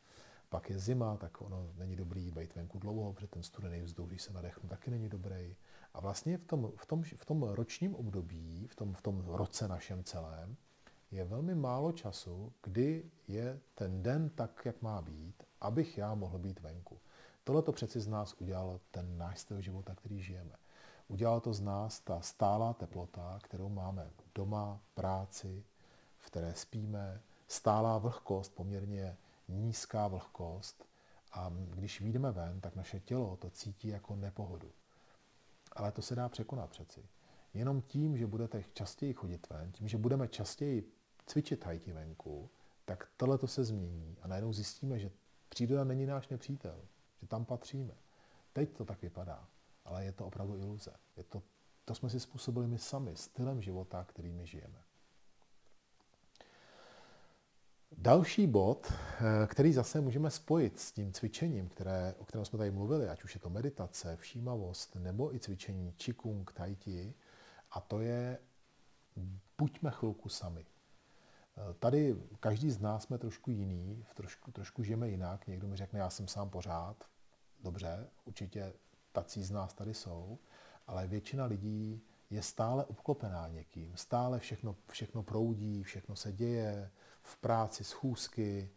[0.48, 4.22] Pak je zima, tak ono není dobrý být venku dlouho, protože ten studený vzduch, když
[4.22, 5.56] se nadechnu, taky není dobrý.
[5.94, 9.68] A vlastně v tom, v tom, v tom ročním období, v tom, v tom roce
[9.68, 10.56] našem celém,
[11.10, 16.38] je velmi málo času, kdy je ten den tak, jak má být, abych já mohl
[16.38, 17.00] být venku.
[17.44, 20.54] Tohle to přeci z nás udělal ten náš styl života, který žijeme.
[21.08, 25.64] Udělalo to z nás ta stálá teplota, kterou máme doma, práci,
[26.26, 29.16] v které spíme, stálá vlhkost, poměrně
[29.48, 30.88] nízká vlhkost
[31.32, 34.72] a když vyjdeme ven, tak naše tělo to cítí jako nepohodu.
[35.72, 37.08] Ale to se dá překonat přeci.
[37.54, 40.92] Jenom tím, že budete častěji chodit ven, tím, že budeme častěji
[41.26, 42.50] cvičit hajti venku,
[42.84, 45.10] tak tohle to se změní a najednou zjistíme, že
[45.48, 46.84] příroda není náš nepřítel,
[47.20, 47.94] že tam patříme.
[48.52, 49.48] Teď to tak vypadá,
[49.84, 50.92] ale je to opravdu iluze.
[51.16, 51.42] Je to,
[51.84, 54.85] to jsme si způsobili my sami, stylem života, kterými žijeme.
[57.98, 62.70] Další bod, eh, který zase můžeme spojit s tím cvičením, které, o kterém jsme tady
[62.70, 67.14] mluvili, ať už je to meditace, všímavost, nebo i cvičení Qigong, Tai Chi,
[67.70, 68.38] a to je
[69.58, 70.66] buďme chvilku sami.
[71.56, 75.46] Eh, tady každý z nás jsme trošku jiný, trošku, trošku žijeme jinak.
[75.46, 77.04] Někdo mi řekne, já jsem sám pořád.
[77.62, 78.72] Dobře, určitě
[79.12, 80.38] tací z nás tady jsou,
[80.86, 83.96] ale většina lidí je stále obklopená někým.
[83.96, 86.90] Stále všechno, všechno proudí, všechno se děje,
[87.26, 88.70] v práci, schůzky.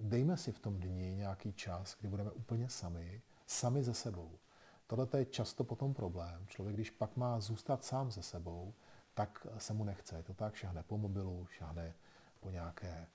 [0.00, 4.38] Dejme si v tom dni nějaký čas, kdy budeme úplně sami, sami ze sebou.
[4.86, 6.46] Tohle je často potom problém.
[6.46, 8.74] Člověk, když pak má zůstat sám ze sebou,
[9.14, 10.16] tak se mu nechce.
[10.16, 11.94] Je to tak, šahne po mobilu, šahne
[12.40, 13.06] po nějaké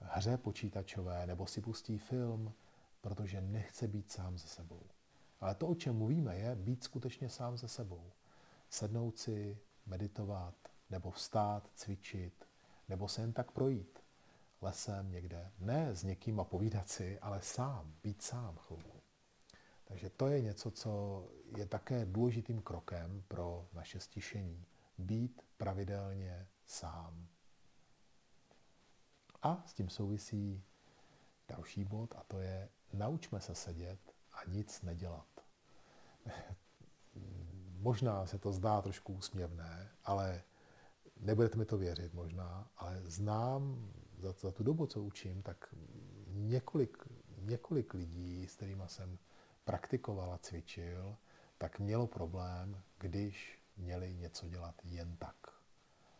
[0.00, 2.52] hře počítačové nebo si pustí film,
[3.00, 4.82] protože nechce být sám ze sebou.
[5.40, 8.10] Ale to, o čem mluvíme, je být skutečně sám ze sebou.
[8.70, 10.54] Sednout si, meditovat,
[10.90, 12.44] nebo vstát, cvičit,
[12.88, 13.97] nebo se jen tak projít
[14.60, 15.52] lesem někde.
[15.58, 19.02] Ne s někým a povídat si, ale sám, být sám chvilku.
[19.84, 21.24] Takže to je něco, co
[21.56, 24.66] je také důležitým krokem pro naše stišení.
[24.98, 27.28] Být pravidelně sám.
[29.42, 30.64] A s tím souvisí
[31.48, 34.00] další bod a to je naučme se sedět
[34.32, 35.28] a nic nedělat.
[37.78, 40.42] Možná se to zdá trošku úsměvné, ale
[41.16, 45.74] nebudete mi to věřit možná, ale znám za, za tu dobu, co učím, tak
[46.26, 47.06] několik,
[47.38, 49.18] několik lidí, s kterými jsem
[49.64, 51.16] praktikoval a cvičil,
[51.58, 55.36] tak mělo problém, když měli něco dělat jen tak.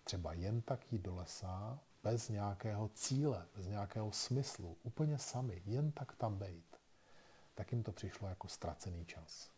[0.04, 5.92] Třeba jen tak jít do lesa, bez nějakého cíle, bez nějakého smyslu, úplně sami, jen
[5.92, 6.76] tak tam bejt.
[7.54, 9.50] Tak jim to přišlo jako ztracený čas.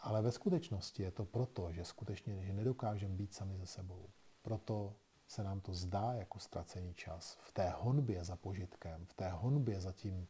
[0.00, 4.10] Ale ve skutečnosti je to proto, že skutečně že nedokážeme být sami ze sebou.
[4.42, 4.96] Proto
[5.30, 9.80] se nám to zdá jako ztracený čas v té honbě za požitkem, v té honbě
[9.80, 10.28] za tím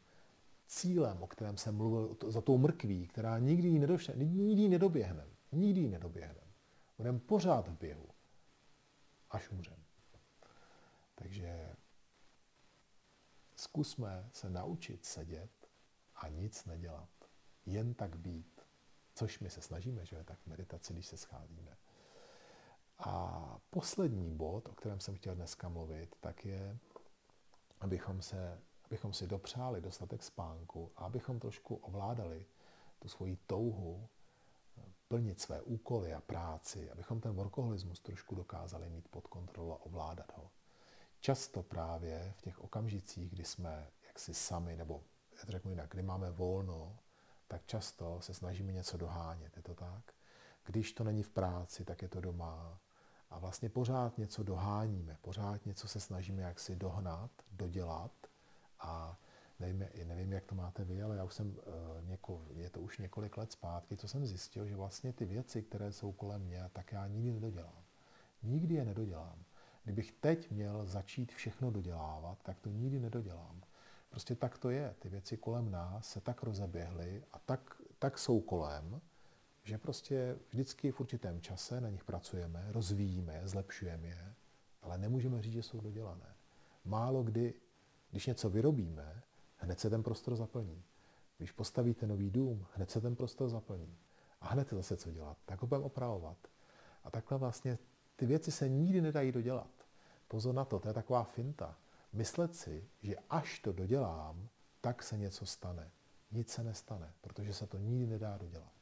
[0.67, 5.31] cílem, o kterém jsem mluvil, za tou mrkví, která nikdy ji nedošle, nikdy ji nedoběhneme.
[5.51, 5.99] Nikdy ji.
[6.97, 8.09] Budeme pořád v běhu,
[9.29, 9.83] až umřeme.
[11.15, 11.75] Takže
[13.55, 15.51] zkusme se naučit sedět
[16.15, 17.09] a nic nedělat.
[17.65, 18.61] Jen tak být.
[19.15, 21.77] Což my se snažíme, že tak v meditaci, když se scházíme.
[23.01, 26.77] A poslední bod, o kterém jsem chtěl dneska mluvit, tak je,
[27.79, 32.45] abychom, se, abychom si dopřáli dostatek spánku a abychom trošku ovládali
[32.99, 34.09] tu svoji touhu
[35.07, 40.37] plnit své úkoly a práci, abychom ten workoholismus trošku dokázali mít pod kontrolou a ovládat
[40.37, 40.51] ho.
[41.19, 45.03] Často právě v těch okamžicích, kdy jsme jaksi sami, nebo
[45.39, 46.97] já to řeknu jinak, kdy máme volno,
[47.47, 49.57] tak často se snažíme něco dohánět.
[49.57, 50.13] Je to tak?
[50.65, 52.79] Když to není v práci, tak je to doma.
[53.31, 58.11] A vlastně pořád něco doháníme, pořád něco se snažíme jaksi dohnat, dodělat
[58.79, 59.19] a
[59.59, 62.97] nevím, nevím, jak to máte vy, ale já už jsem, uh, něko, je to už
[62.97, 66.91] několik let zpátky, co jsem zjistil, že vlastně ty věci, které jsou kolem mě, tak
[66.91, 67.83] já nikdy nedodělám.
[68.43, 69.43] Nikdy je nedodělám.
[69.83, 73.61] Kdybych teď měl začít všechno dodělávat, tak to nikdy nedodělám.
[74.09, 74.95] Prostě tak to je.
[74.99, 79.01] Ty věci kolem nás se tak rozeběhly a tak, tak jsou kolem,
[79.63, 84.33] že prostě vždycky v určitém čase na nich pracujeme, rozvíjíme je, zlepšujeme je,
[84.81, 86.35] ale nemůžeme říct, že jsou dodělané.
[86.85, 87.53] Málo kdy,
[88.11, 89.23] když něco vyrobíme,
[89.57, 90.83] hned se ten prostor zaplní.
[91.37, 93.97] Když postavíte nový dům, hned se ten prostor zaplní.
[94.41, 95.37] A hned je zase co dělat.
[95.45, 96.37] Tak ho budeme opravovat.
[97.03, 97.77] A takhle vlastně
[98.15, 99.71] ty věci se nikdy nedají dodělat.
[100.27, 101.77] Pozor na to, to je taková finta.
[102.13, 104.47] Myslet si, že až to dodělám,
[104.81, 105.91] tak se něco stane.
[106.31, 108.80] Nic se nestane, protože se to nikdy nedá dodělat.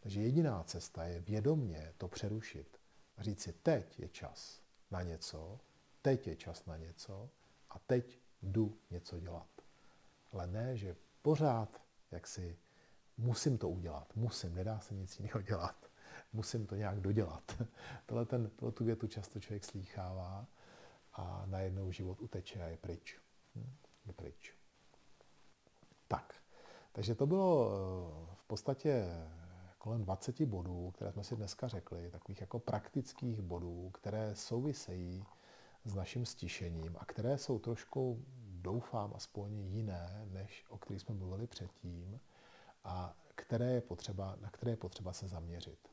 [0.00, 2.80] Takže jediná cesta je vědomně to přerušit
[3.16, 5.60] a říct si, teď je čas na něco,
[6.02, 7.30] teď je čas na něco
[7.70, 9.48] a teď jdu něco dělat.
[10.32, 11.80] Ale ne, že pořád
[12.10, 12.58] jak si
[13.18, 15.90] musím to udělat, musím, nedá se nic jiného dělat,
[16.32, 17.62] musím to nějak dodělat.
[18.06, 20.46] Tohle, ten, tohle tu větu často člověk slýchává
[21.12, 23.18] a najednou život uteče a je pryč.
[23.56, 23.72] Hm?
[24.06, 24.54] Je pryč.
[26.08, 26.34] Tak,
[26.92, 29.04] takže to bylo eh, v podstatě
[29.80, 35.24] kolem 20 bodů, které jsme si dneska řekli, takových jako praktických bodů, které souvisejí
[35.84, 38.24] s naším stišením a které jsou trošku,
[38.60, 42.20] doufám, aspoň jiné, než o kterých jsme mluvili předtím
[42.84, 45.88] a které je potřeba, na které je potřeba se zaměřit.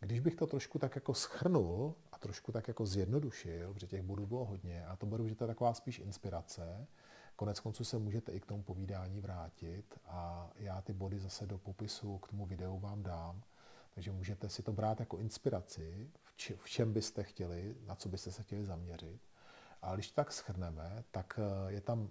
[0.00, 4.26] Když bych to trošku tak jako schrnul a trošku tak jako zjednodušil, protože těch bodů
[4.26, 6.86] bylo hodně, a to beru, že to je taková spíš inspirace,
[7.38, 11.58] konec konců se můžete i k tomu povídání vrátit a já ty body zase do
[11.58, 13.42] popisu k tomu videu vám dám,
[13.94, 16.10] takže můžete si to brát jako inspiraci,
[16.56, 19.20] v čem byste chtěli, na co byste se chtěli zaměřit.
[19.82, 22.10] A když tak schrneme, tak eh, je tam,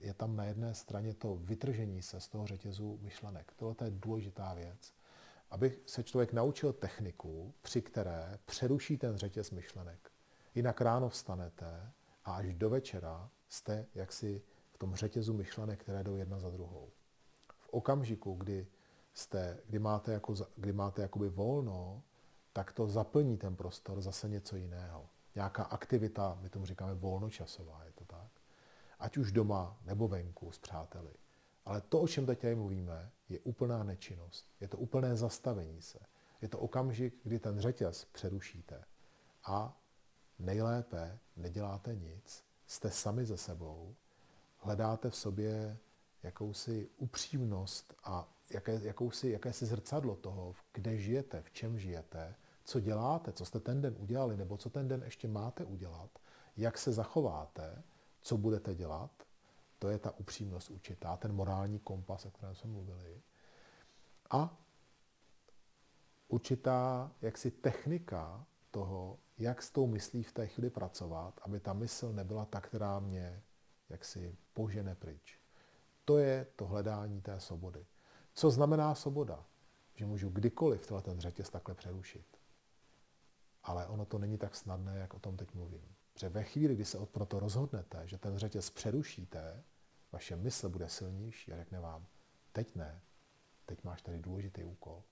[0.00, 3.52] je tam na jedné straně to vytržení se z toho řetězu myšlenek.
[3.56, 4.92] Tohle je důležitá věc
[5.50, 10.10] aby se člověk naučil techniku, při které přeruší ten řetěz myšlenek.
[10.54, 11.92] Jinak ráno vstanete
[12.24, 14.42] a až do večera jste jaksi
[14.78, 16.90] tom řetězu myšlenek, které jdou jedna za druhou.
[17.58, 18.66] V okamžiku, kdy,
[19.14, 22.02] jste, kdy máte, jako, kdy máte jakoby volno,
[22.52, 25.08] tak to zaplní ten prostor zase něco jiného.
[25.34, 28.30] Nějaká aktivita, my tomu říkáme volnočasová, je to tak?
[28.98, 31.12] Ať už doma nebo venku s přáteli.
[31.64, 34.46] Ale to, o čem teď tady mluvíme, je úplná nečinnost.
[34.60, 35.98] Je to úplné zastavení se.
[36.42, 38.84] Je to okamžik, kdy ten řetěz přerušíte.
[39.44, 39.80] A
[40.38, 43.94] nejlépe neděláte nic, jste sami ze sebou,
[44.58, 45.78] hledáte v sobě
[46.22, 52.34] jakousi upřímnost a jaké, jakousi, jakési zrcadlo toho, kde žijete, v čem žijete,
[52.64, 56.10] co děláte, co jste ten den udělali, nebo co ten den ještě máte udělat,
[56.56, 57.82] jak se zachováte,
[58.20, 59.10] co budete dělat
[59.78, 63.22] to je ta upřímnost určitá, ten morální kompas, o kterém jsme mluvili.
[64.30, 64.58] A
[66.28, 72.12] určitá jaksi technika toho, jak s tou myslí v té chvíli pracovat, aby ta mysl
[72.12, 73.42] nebyla ta, která mě
[73.88, 75.38] jaksi požene pryč.
[76.04, 77.86] To je to hledání té svobody.
[78.34, 79.46] Co znamená svoboda?
[79.94, 82.36] Že můžu kdykoliv tenhle ten řetěz takhle přerušit.
[83.62, 85.94] Ale ono to není tak snadné, jak o tom teď mluvím.
[86.12, 89.64] Protože ve chvíli, kdy se proto rozhodnete, že ten řetěz přerušíte,
[90.12, 92.06] vaše mysl bude silnější a řekne vám,
[92.52, 93.00] teď ne,
[93.66, 95.02] teď máš tady důležitý úkol.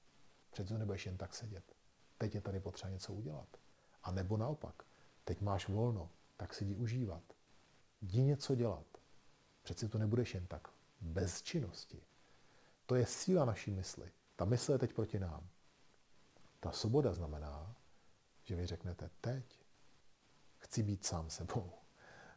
[0.51, 1.77] Přece nebudeš jen tak sedět.
[2.19, 3.57] Teď je tady potřeba něco udělat.
[4.03, 4.83] A nebo naopak,
[5.25, 7.23] teď máš volno, tak si jdi užívat.
[8.01, 8.87] Jdi něco dělat.
[9.63, 10.69] Přeci to nebudeš jen tak.
[11.01, 12.03] Bez činnosti.
[12.87, 14.13] To je síla naší mysli.
[14.37, 15.49] Ta mysl je teď proti nám.
[16.61, 17.77] Ta svoboda znamená,
[18.43, 19.65] že vy řeknete teď
[20.59, 21.73] chci být sám sebou.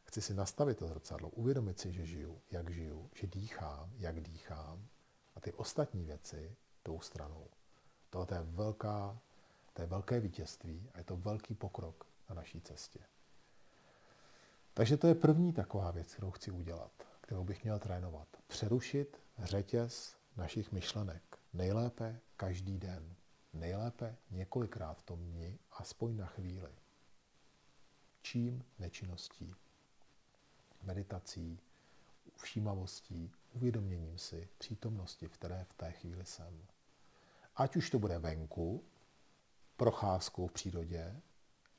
[0.04, 4.88] Chci si nastavit to zrcadlo, uvědomit si, že žiju, jak žiju, že dýchám, jak dýchám
[5.36, 7.48] a ty ostatní věci tou stranou.
[8.10, 9.20] Tohle je velká,
[9.74, 13.00] to je velké vítězství a je to velký pokrok na naší cestě.
[14.80, 18.28] Takže to je první taková věc, kterou chci udělat, kterou bych měl trénovat.
[18.48, 21.38] Přerušit řetěz našich myšlenek.
[21.54, 23.16] Nejlépe každý den.
[23.54, 26.70] Nejlépe několikrát v tom dni, aspoň na chvíli.
[28.22, 29.56] Čím nečinností
[30.82, 31.60] meditací,
[32.36, 36.66] všímavostí, uvědoměním si přítomnosti, v které v té chvíli jsem.
[37.56, 38.84] Ať už to bude venku,
[39.78, 41.22] procházkou v přírodě,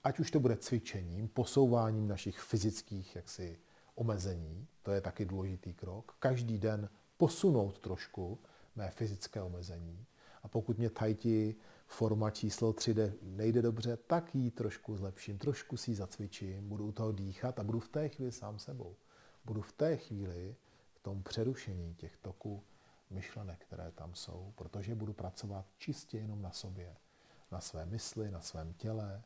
[0.05, 3.59] ať už to bude cvičením, posouváním našich fyzických jaksi
[3.95, 6.17] omezení, to je taky důležitý krok.
[6.19, 8.39] Každý den posunout trošku
[8.77, 10.07] mé fyzické omezení.
[10.43, 15.91] A pokud mě tajti forma číslo 3 nejde dobře, tak ji trošku zlepším, trošku si
[15.91, 18.97] ji zacvičím, budu u toho dýchat a budu v té chvíli sám sebou.
[19.45, 20.57] Budu v té chvíli
[20.93, 22.63] v tom přerušení těch toků
[23.11, 26.97] myšlenek, které tam jsou, protože budu pracovat čistě jenom na sobě,
[27.53, 29.23] na své mysli, na svém těle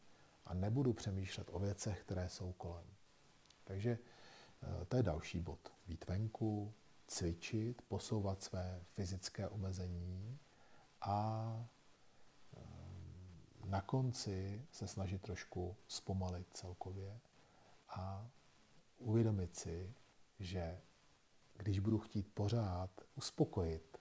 [0.47, 2.87] a nebudu přemýšlet o věcech, které jsou kolem.
[3.65, 3.99] Takže
[4.63, 5.73] eh, to je další bod.
[5.87, 6.75] Být venku,
[7.07, 10.39] cvičit, posouvat své fyzické omezení
[11.01, 11.67] a
[13.65, 17.21] na konci se snažit trošku zpomalit celkově
[17.89, 18.29] a
[18.99, 19.95] uvědomit si,
[20.41, 20.81] že
[21.57, 23.99] když budu chtít pořád uspokojit,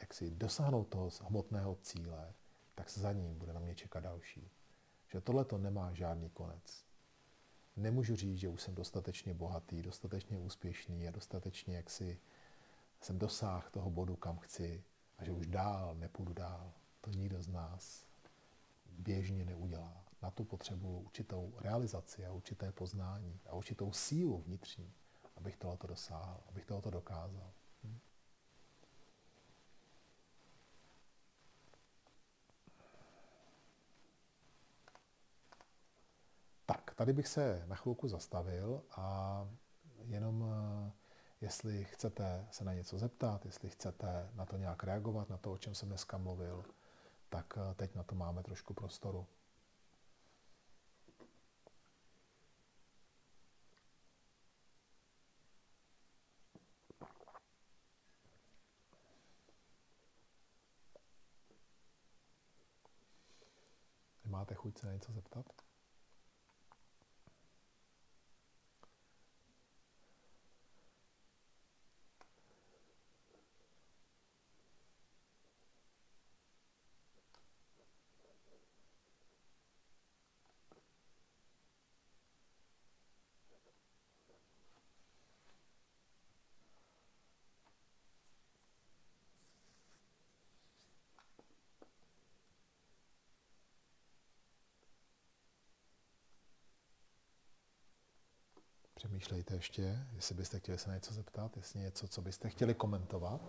[0.00, 2.34] jak si dosáhnout toho hmotného cíle,
[2.74, 4.50] tak se za ním bude na mě čekat další.
[5.08, 6.84] Že tohle to nemá žádný konec.
[7.76, 12.20] Nemůžu říct, že už jsem dostatečně bohatý, dostatečně úspěšný a dostatečně jaksi
[13.00, 14.84] jsem dosáhl toho bodu, kam chci
[15.18, 16.72] a že už dál nepůjdu dál.
[17.00, 18.06] To nikdo z nás
[18.98, 20.04] běžně neudělá.
[20.22, 24.92] Na to potřebuju určitou realizaci a určité poznání a určitou sílu vnitřní,
[25.36, 27.52] abych tohoto dosáhl, abych tohoto dokázal.
[36.96, 39.48] Tady bych se na chvilku zastavil a
[40.04, 40.92] jenom eh,
[41.40, 45.58] jestli chcete se na něco zeptat, jestli chcete na to nějak reagovat, na to, o
[45.58, 46.64] čem jsem dneska mluvil,
[47.28, 49.26] tak eh, teď na to máme trošku prostoru.
[64.24, 65.46] Máte chuť se na něco zeptat?
[99.16, 103.40] Přemýšlejte ještě, jestli byste chtěli se na něco zeptat, jestli něco, co byste chtěli komentovat.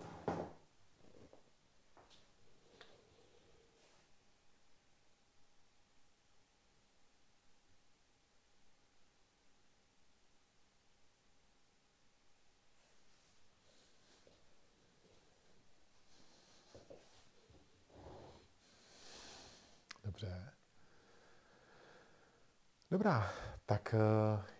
[22.92, 23.30] Dobrá,
[23.66, 24.00] tak eh,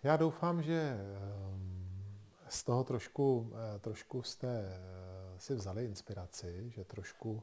[0.02, 1.00] já doufám, že eh,
[2.48, 4.80] z toho trošku, eh, trošku jste
[5.36, 7.42] si vzali inspiraci, že trošku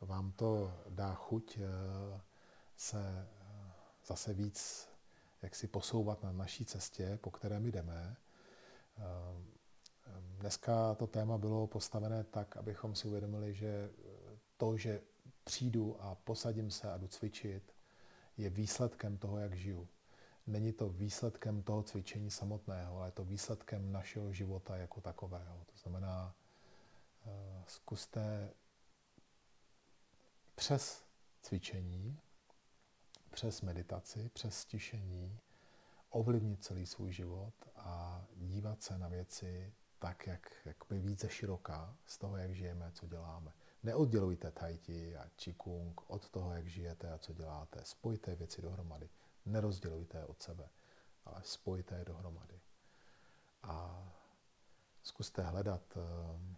[0.00, 1.58] vám to dá chuť
[2.76, 3.28] se
[4.06, 4.88] zase víc
[5.42, 8.16] jak si posouvat na naší cestě, po které my jdeme.
[10.38, 13.90] Dneska to téma bylo postavené tak, abychom si uvědomili, že
[14.56, 15.00] to, že
[15.44, 17.74] přijdu a posadím se a jdu cvičit,
[18.36, 19.88] je výsledkem toho, jak žiju
[20.48, 25.64] není to výsledkem toho cvičení samotného, ale je to výsledkem našeho života jako takového.
[25.66, 26.34] To znamená,
[27.26, 28.50] eh, zkuste
[30.54, 31.04] přes
[31.42, 32.20] cvičení,
[33.30, 35.38] přes meditaci, přes stišení
[36.10, 41.96] ovlivnit celý svůj život a dívat se na věci tak, jak, jak by více široká
[42.06, 43.52] z toho, jak žijeme, co děláme.
[43.82, 47.80] Neoddělujte tajti a čikung od toho, jak žijete a co děláte.
[47.84, 49.08] Spojte věci dohromady.
[49.48, 50.68] Nerozdělujte je od sebe,
[51.24, 52.60] ale spojte je dohromady.
[53.62, 54.06] A
[55.02, 56.56] zkuste hledat ehm,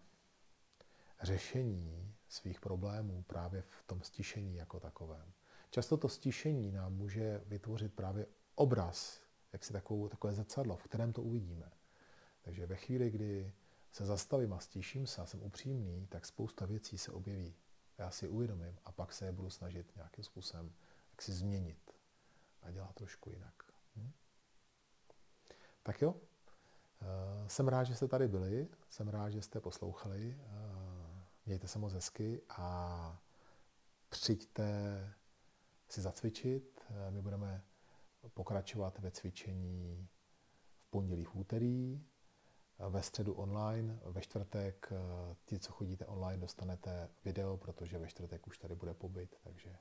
[1.21, 5.33] řešení svých problémů právě v tom stišení jako takovém.
[5.69, 9.21] Často to stišení nám může vytvořit právě obraz,
[9.53, 11.71] jak si takovou, takové zrcadlo, v kterém to uvidíme.
[12.41, 13.53] Takže ve chvíli, kdy
[13.91, 17.55] se zastavím a stiším se a jsem upřímný, tak spousta věcí se objeví.
[17.97, 20.73] Já si uvědomím a pak se je budu snažit nějakým způsobem
[21.11, 21.80] jak si změnit
[22.61, 23.63] a dělat trošku jinak.
[23.95, 24.11] Hm?
[25.83, 26.15] Tak jo,
[27.01, 30.39] eh, jsem rád, že jste tady byli, jsem rád, že jste poslouchali.
[30.39, 33.21] Eh, mějte se moc hezky a
[34.09, 34.69] přijďte
[35.89, 36.85] si zacvičit.
[36.89, 37.63] Eh, my budeme
[38.33, 40.07] pokračovat ve cvičení
[40.77, 42.05] v pondělí, v úterý,
[42.89, 44.93] ve středu online, ve čtvrtek
[45.45, 49.77] ti, co chodíte online, dostanete video, protože ve čtvrtek už tady bude pobyt, takže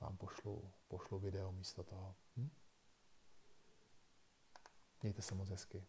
[0.00, 2.16] vám pošlu, pošlu video místo toho.
[2.36, 2.50] Hm?
[5.02, 5.86] Mějte se moc hezky.